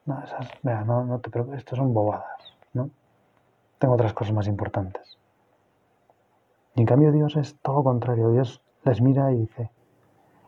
No, 0.07 0.21
esas, 0.21 0.51
vea, 0.61 0.83
no, 0.83 1.05
no 1.05 1.19
te 1.19 1.29
preocupes, 1.29 1.59
estos 1.59 1.77
son 1.77 1.93
bobadas, 1.93 2.53
¿no? 2.73 2.89
Tengo 3.79 3.93
otras 3.93 4.11
cosas 4.11 4.33
más 4.33 4.47
importantes. 4.47 5.17
Y 6.75 6.81
en 6.81 6.85
cambio 6.85 7.13
Dios 7.13 7.37
es 7.37 7.57
todo 7.61 7.77
lo 7.77 7.83
contrario. 7.85 8.29
Dios 8.31 8.61
les 8.83 8.99
mira 8.99 9.31
y 9.31 9.37
dice, 9.37 9.71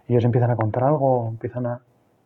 ellos 0.10 0.26
empiezan 0.26 0.52
a 0.52 0.58
contar 0.58 0.84
algo, 0.84 1.30
empiezan 1.30 1.66
a 1.66 1.80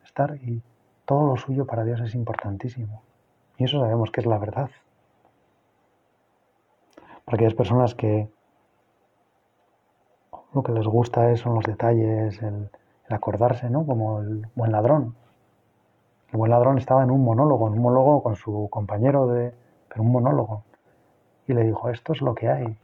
estar 0.04 0.36
y 0.38 0.64
todo 1.10 1.26
lo 1.26 1.38
suyo 1.38 1.66
para 1.66 1.84
Dios 1.84 2.00
es 2.02 2.14
importantísimo. 2.14 3.02
Y 3.58 3.64
eso 3.64 3.80
sabemos 3.80 4.12
que 4.12 4.22
es 4.22 4.28
la 4.28 4.38
verdad. 4.38 4.70
Para 7.26 7.36
aquellas 7.36 7.56
personas 7.56 7.96
que 7.96 8.30
lo 10.54 10.62
que 10.62 10.72
les 10.72 10.86
gusta 10.86 11.36
son 11.36 11.56
los 11.56 11.66
detalles, 11.66 12.40
el, 12.44 12.70
acordarse, 13.10 13.72
¿no? 13.72 13.88
Como 13.88 14.20
el 14.20 14.46
buen 14.54 14.72
ladrón. 14.72 15.16
El 16.32 16.38
buen 16.38 16.52
ladrón 16.52 16.78
estaba 16.78 17.02
en 17.02 17.10
un 17.10 17.24
monólogo, 17.24 17.66
en 17.70 17.74
un 17.74 17.82
monólogo 17.82 18.22
con 18.22 18.36
su 18.36 18.68
compañero 18.70 19.26
de. 19.26 19.56
pero 19.88 20.04
un 20.04 20.12
monólogo. 20.12 20.64
Y 21.48 21.54
le 21.54 21.64
dijo, 21.64 21.90
esto 21.90 22.14
es 22.14 22.22
lo 22.22 22.36
que 22.36 22.50
hay. 22.50 22.78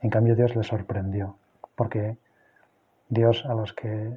En 0.00 0.10
cambio 0.10 0.36
Dios 0.36 0.54
le 0.54 0.62
sorprendió, 0.62 1.34
porque 1.74 2.18
Dios 3.08 3.44
a 3.46 3.54
los 3.54 3.72
que 3.72 4.16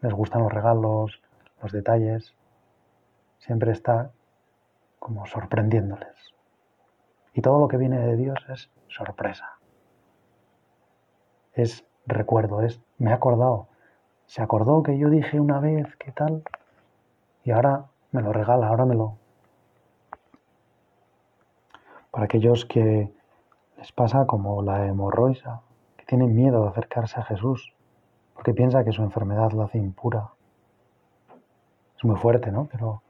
les 0.00 0.12
gustan 0.12 0.42
los 0.42 0.52
regalos, 0.52 1.22
los 1.62 1.72
detalles, 1.72 2.34
siempre 3.38 3.72
está 3.72 4.10
como 4.98 5.26
sorprendiéndoles. 5.26 6.34
Y 7.32 7.42
todo 7.42 7.60
lo 7.60 7.68
que 7.68 7.76
viene 7.76 7.98
de 7.98 8.16
Dios 8.16 8.38
es 8.48 8.70
sorpresa. 8.88 9.58
Es 11.52 11.84
recuerdo, 12.06 12.62
es 12.62 12.80
me 12.98 13.10
he 13.10 13.12
acordado. 13.12 13.68
Se 14.26 14.42
acordó 14.42 14.82
que 14.82 14.98
yo 14.98 15.08
dije 15.10 15.38
una 15.38 15.60
vez 15.60 15.96
que 15.96 16.12
tal 16.12 16.42
y 17.44 17.52
ahora 17.52 17.86
me 18.10 18.22
lo 18.22 18.32
regala, 18.32 18.68
ahora 18.68 18.84
me 18.84 18.94
lo... 18.94 19.18
Para 22.10 22.24
aquellos 22.24 22.64
que 22.64 23.12
les 23.76 23.92
pasa 23.92 24.26
como 24.26 24.62
la 24.62 24.86
hemorroisa, 24.86 25.60
que 25.96 26.06
tienen 26.06 26.34
miedo 26.34 26.62
de 26.62 26.70
acercarse 26.70 27.20
a 27.20 27.24
Jesús, 27.24 27.74
porque 28.34 28.54
piensa 28.54 28.84
que 28.84 28.92
su 28.92 29.02
enfermedad 29.02 29.52
la 29.52 29.64
hace 29.64 29.78
impura, 29.78 30.30
es 31.96 32.04
muy 32.04 32.16
fuerte, 32.16 32.50
¿no? 32.50 32.68
Pero 32.70 33.02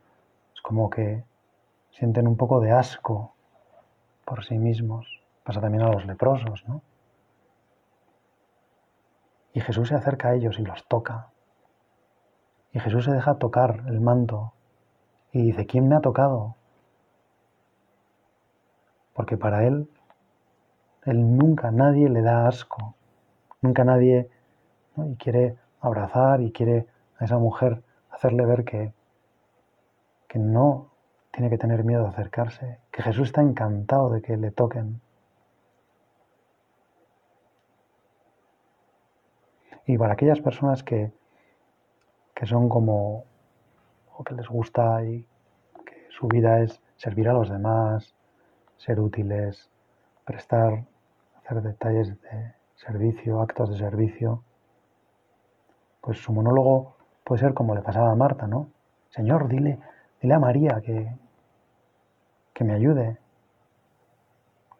es 0.54 0.60
como 0.60 0.90
que 0.90 1.24
sienten 1.90 2.28
un 2.28 2.36
poco 2.36 2.60
de 2.60 2.72
asco 2.72 3.34
por 4.24 4.44
sí 4.44 4.58
mismos. 4.58 5.22
Pasa 5.44 5.60
también 5.60 5.82
a 5.82 5.88
los 5.88 6.06
leprosos, 6.06 6.66
¿no? 6.68 6.82
Y 9.54 9.60
Jesús 9.60 9.88
se 9.88 9.94
acerca 9.94 10.28
a 10.28 10.34
ellos 10.34 10.58
y 10.58 10.62
los 10.62 10.86
toca. 10.86 11.28
Y 12.72 12.80
Jesús 12.80 13.06
se 13.06 13.12
deja 13.12 13.38
tocar 13.38 13.84
el 13.86 14.00
manto 14.00 14.52
y 15.32 15.42
dice, 15.42 15.66
¿quién 15.66 15.88
me 15.88 15.96
ha 15.96 16.00
tocado? 16.00 16.56
Porque 19.14 19.38
para 19.38 19.64
él, 19.66 19.88
él 21.04 21.36
nunca, 21.38 21.70
nadie 21.70 22.10
le 22.10 22.20
da 22.20 22.46
asco. 22.46 22.94
Nunca 23.62 23.84
nadie 23.84 24.28
y 24.98 25.16
quiere 25.16 25.56
abrazar 25.80 26.42
y 26.42 26.52
quiere 26.52 26.86
a 27.18 27.24
esa 27.24 27.38
mujer 27.38 27.82
hacerle 28.16 28.46
ver 28.46 28.64
que, 28.64 28.94
que 30.26 30.38
no 30.38 30.90
tiene 31.32 31.50
que 31.50 31.58
tener 31.58 31.84
miedo 31.84 32.04
de 32.04 32.08
acercarse, 32.08 32.78
que 32.90 33.02
Jesús 33.02 33.28
está 33.28 33.42
encantado 33.42 34.08
de 34.08 34.22
que 34.22 34.38
le 34.38 34.50
toquen. 34.50 35.02
Y 39.86 39.98
para 39.98 40.14
aquellas 40.14 40.40
personas 40.40 40.82
que, 40.82 41.12
que 42.34 42.46
son 42.46 42.70
como, 42.70 43.24
o 44.16 44.24
que 44.24 44.34
les 44.34 44.48
gusta 44.48 45.04
y 45.04 45.26
que 45.84 46.06
su 46.08 46.26
vida 46.26 46.60
es 46.60 46.80
servir 46.96 47.28
a 47.28 47.34
los 47.34 47.50
demás, 47.50 48.14
ser 48.78 48.98
útiles, 48.98 49.70
prestar, 50.24 50.86
hacer 51.36 51.60
detalles 51.60 52.20
de 52.22 52.54
servicio, 52.76 53.42
actos 53.42 53.70
de 53.70 53.78
servicio, 53.78 54.42
pues 56.00 56.18
su 56.18 56.32
monólogo 56.32 56.95
Puede 57.26 57.40
ser 57.40 57.54
como 57.54 57.74
le 57.74 57.82
pasaba 57.82 58.12
a 58.12 58.14
Marta, 58.14 58.46
¿no? 58.46 58.68
Señor, 59.10 59.48
dile, 59.48 59.80
dile 60.22 60.34
a 60.34 60.38
María 60.38 60.80
que, 60.80 61.12
que 62.54 62.62
me 62.62 62.72
ayude, 62.72 63.18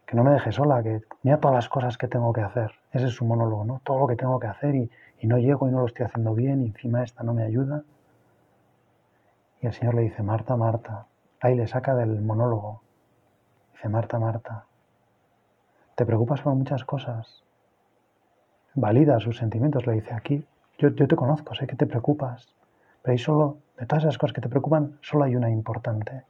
que 0.07 0.15
no 0.15 0.23
me 0.23 0.31
deje 0.31 0.53
sola, 0.53 0.81
que 0.81 1.03
mira 1.25 1.41
todas 1.41 1.57
las 1.57 1.69
cosas 1.69 1.99
que 1.99 2.07
tengo 2.07 2.33
que 2.33 2.43
hacer. 2.43 2.71
Ese 2.93 3.07
es 3.07 3.15
su 3.15 3.25
monólogo, 3.25 3.65
¿no? 3.65 3.81
Todo 3.83 3.99
lo 3.99 4.07
que 4.07 4.15
tengo 4.15 4.39
que 4.39 4.47
hacer 4.47 4.77
y, 4.77 4.89
y 5.19 5.27
no 5.27 5.39
llego 5.39 5.67
y 5.67 5.73
no 5.73 5.81
lo 5.81 5.87
estoy 5.87 6.07
haciendo 6.07 6.35
bien 6.35 6.63
y 6.63 6.67
encima 6.67 7.03
esta 7.03 7.25
no 7.25 7.35
me 7.35 7.43
ayuda. 7.43 7.83
Y 9.61 9.67
el 9.67 9.73
Señor 9.73 9.97
le 9.97 10.03
dice, 10.03 10.23
Marta, 10.23 10.55
Marta. 10.55 11.07
Ahí 11.41 11.57
le 11.57 11.67
saca 11.67 11.97
del 11.97 12.23
monólogo. 12.23 12.81
Dice, 13.73 13.89
Marta, 13.89 14.21
Marta. 14.21 14.67
Te 15.97 16.07
preocupas 16.07 16.43
por 16.43 16.55
muchas 16.55 16.85
cosas. 16.85 17.43
Valida 18.75 19.19
sus 19.19 19.37
sentimientos, 19.37 19.85
le 19.85 19.95
dice 19.95 20.15
aquí. 20.15 20.47
Yo, 20.79 20.95
te 20.95 21.17
conozco, 21.17 21.55
sé 21.55 21.67
que 21.67 21.77
te 21.77 21.87
preocupas, 21.87 22.55
pero 23.03 23.13
ahí 23.13 23.19
solo, 23.19 23.59
de 23.79 23.87
todas 23.87 24.05
esas 24.05 24.19
cosas 24.19 24.35
que 24.35 24.43
te 24.43 24.49
preocupan, 24.49 24.99
solo 25.01 25.25
hay 25.25 25.35
una 25.35 25.51
importante. 25.51 26.25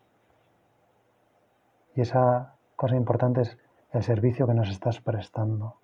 Y 1.96 2.02
esa 2.02 2.54
cosa 2.76 2.94
importante 2.94 3.40
es 3.40 3.58
el 3.92 4.02
servicio 4.02 4.46
que 4.46 4.54
nos 4.54 4.70
estás 4.70 5.00
prestando. 5.00 5.76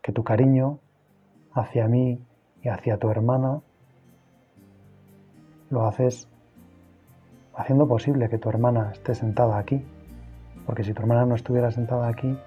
Que 0.00 0.12
tu 0.12 0.22
cariño 0.22 0.78
hacia 1.54 1.88
mí 1.88 2.24
y 2.62 2.68
hacia 2.68 2.98
tu 2.98 3.10
hermana 3.10 3.60
lo 5.70 5.86
haces 5.86 6.28
haciendo 7.54 7.88
posible 7.88 8.28
que 8.28 8.38
tu 8.38 8.48
hermana 8.48 8.90
esté 8.92 9.14
sentada 9.14 9.58
aquí. 9.58 9.84
Porque 10.66 10.84
si 10.84 10.92
tu 10.92 11.02
hermana 11.02 11.26
no 11.26 11.34
estuviera 11.34 11.70
sentada 11.70 12.06
aquí, 12.06 12.38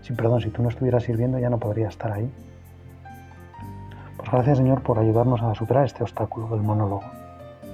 si, 0.00 0.14
perdón, 0.14 0.40
si 0.40 0.50
tú 0.50 0.62
no 0.62 0.68
estuvieras 0.68 1.02
sirviendo 1.02 1.38
ya 1.38 1.50
no 1.50 1.58
podría 1.58 1.88
estar 1.88 2.12
ahí. 2.12 2.30
Gracias 4.30 4.58
Señor 4.58 4.82
por 4.82 4.98
ayudarnos 4.98 5.42
a 5.42 5.54
superar 5.54 5.86
este 5.86 6.02
obstáculo 6.02 6.48
del 6.48 6.60
monólogo. 6.60 7.02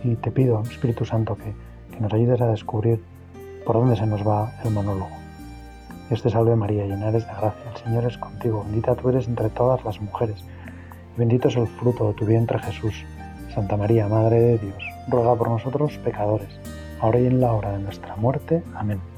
Y 0.04 0.14
te 0.16 0.30
pido, 0.30 0.62
Espíritu 0.62 1.04
Santo, 1.04 1.36
que, 1.36 1.52
que 1.90 2.00
nos 2.00 2.12
ayudes 2.12 2.40
a 2.40 2.46
descubrir 2.46 3.02
por 3.66 3.76
dónde 3.76 3.96
se 3.96 4.06
nos 4.06 4.26
va 4.26 4.52
el 4.64 4.70
monólogo. 4.70 5.10
Dios 6.08 6.22
te 6.22 6.30
salve 6.30 6.54
María, 6.54 6.84
llena 6.84 7.08
eres 7.08 7.26
de 7.26 7.32
gracia, 7.32 7.70
el 7.72 7.76
Señor 7.82 8.04
es 8.04 8.18
contigo, 8.18 8.62
bendita 8.64 8.94
tú 8.94 9.08
eres 9.08 9.26
entre 9.26 9.48
todas 9.48 9.84
las 9.84 10.00
mujeres, 10.00 10.44
y 11.16 11.18
bendito 11.18 11.48
es 11.48 11.56
el 11.56 11.66
fruto 11.66 12.08
de 12.08 12.14
tu 12.14 12.26
vientre 12.26 12.58
Jesús. 12.58 13.04
Santa 13.54 13.76
María, 13.76 14.06
Madre 14.06 14.40
de 14.40 14.58
Dios, 14.58 14.84
ruega 15.08 15.34
por 15.34 15.48
nosotros 15.48 15.96
pecadores, 15.98 16.60
ahora 17.00 17.20
y 17.20 17.26
en 17.26 17.40
la 17.40 17.52
hora 17.52 17.72
de 17.72 17.78
nuestra 17.78 18.16
muerte. 18.16 18.62
Amén. 18.74 19.13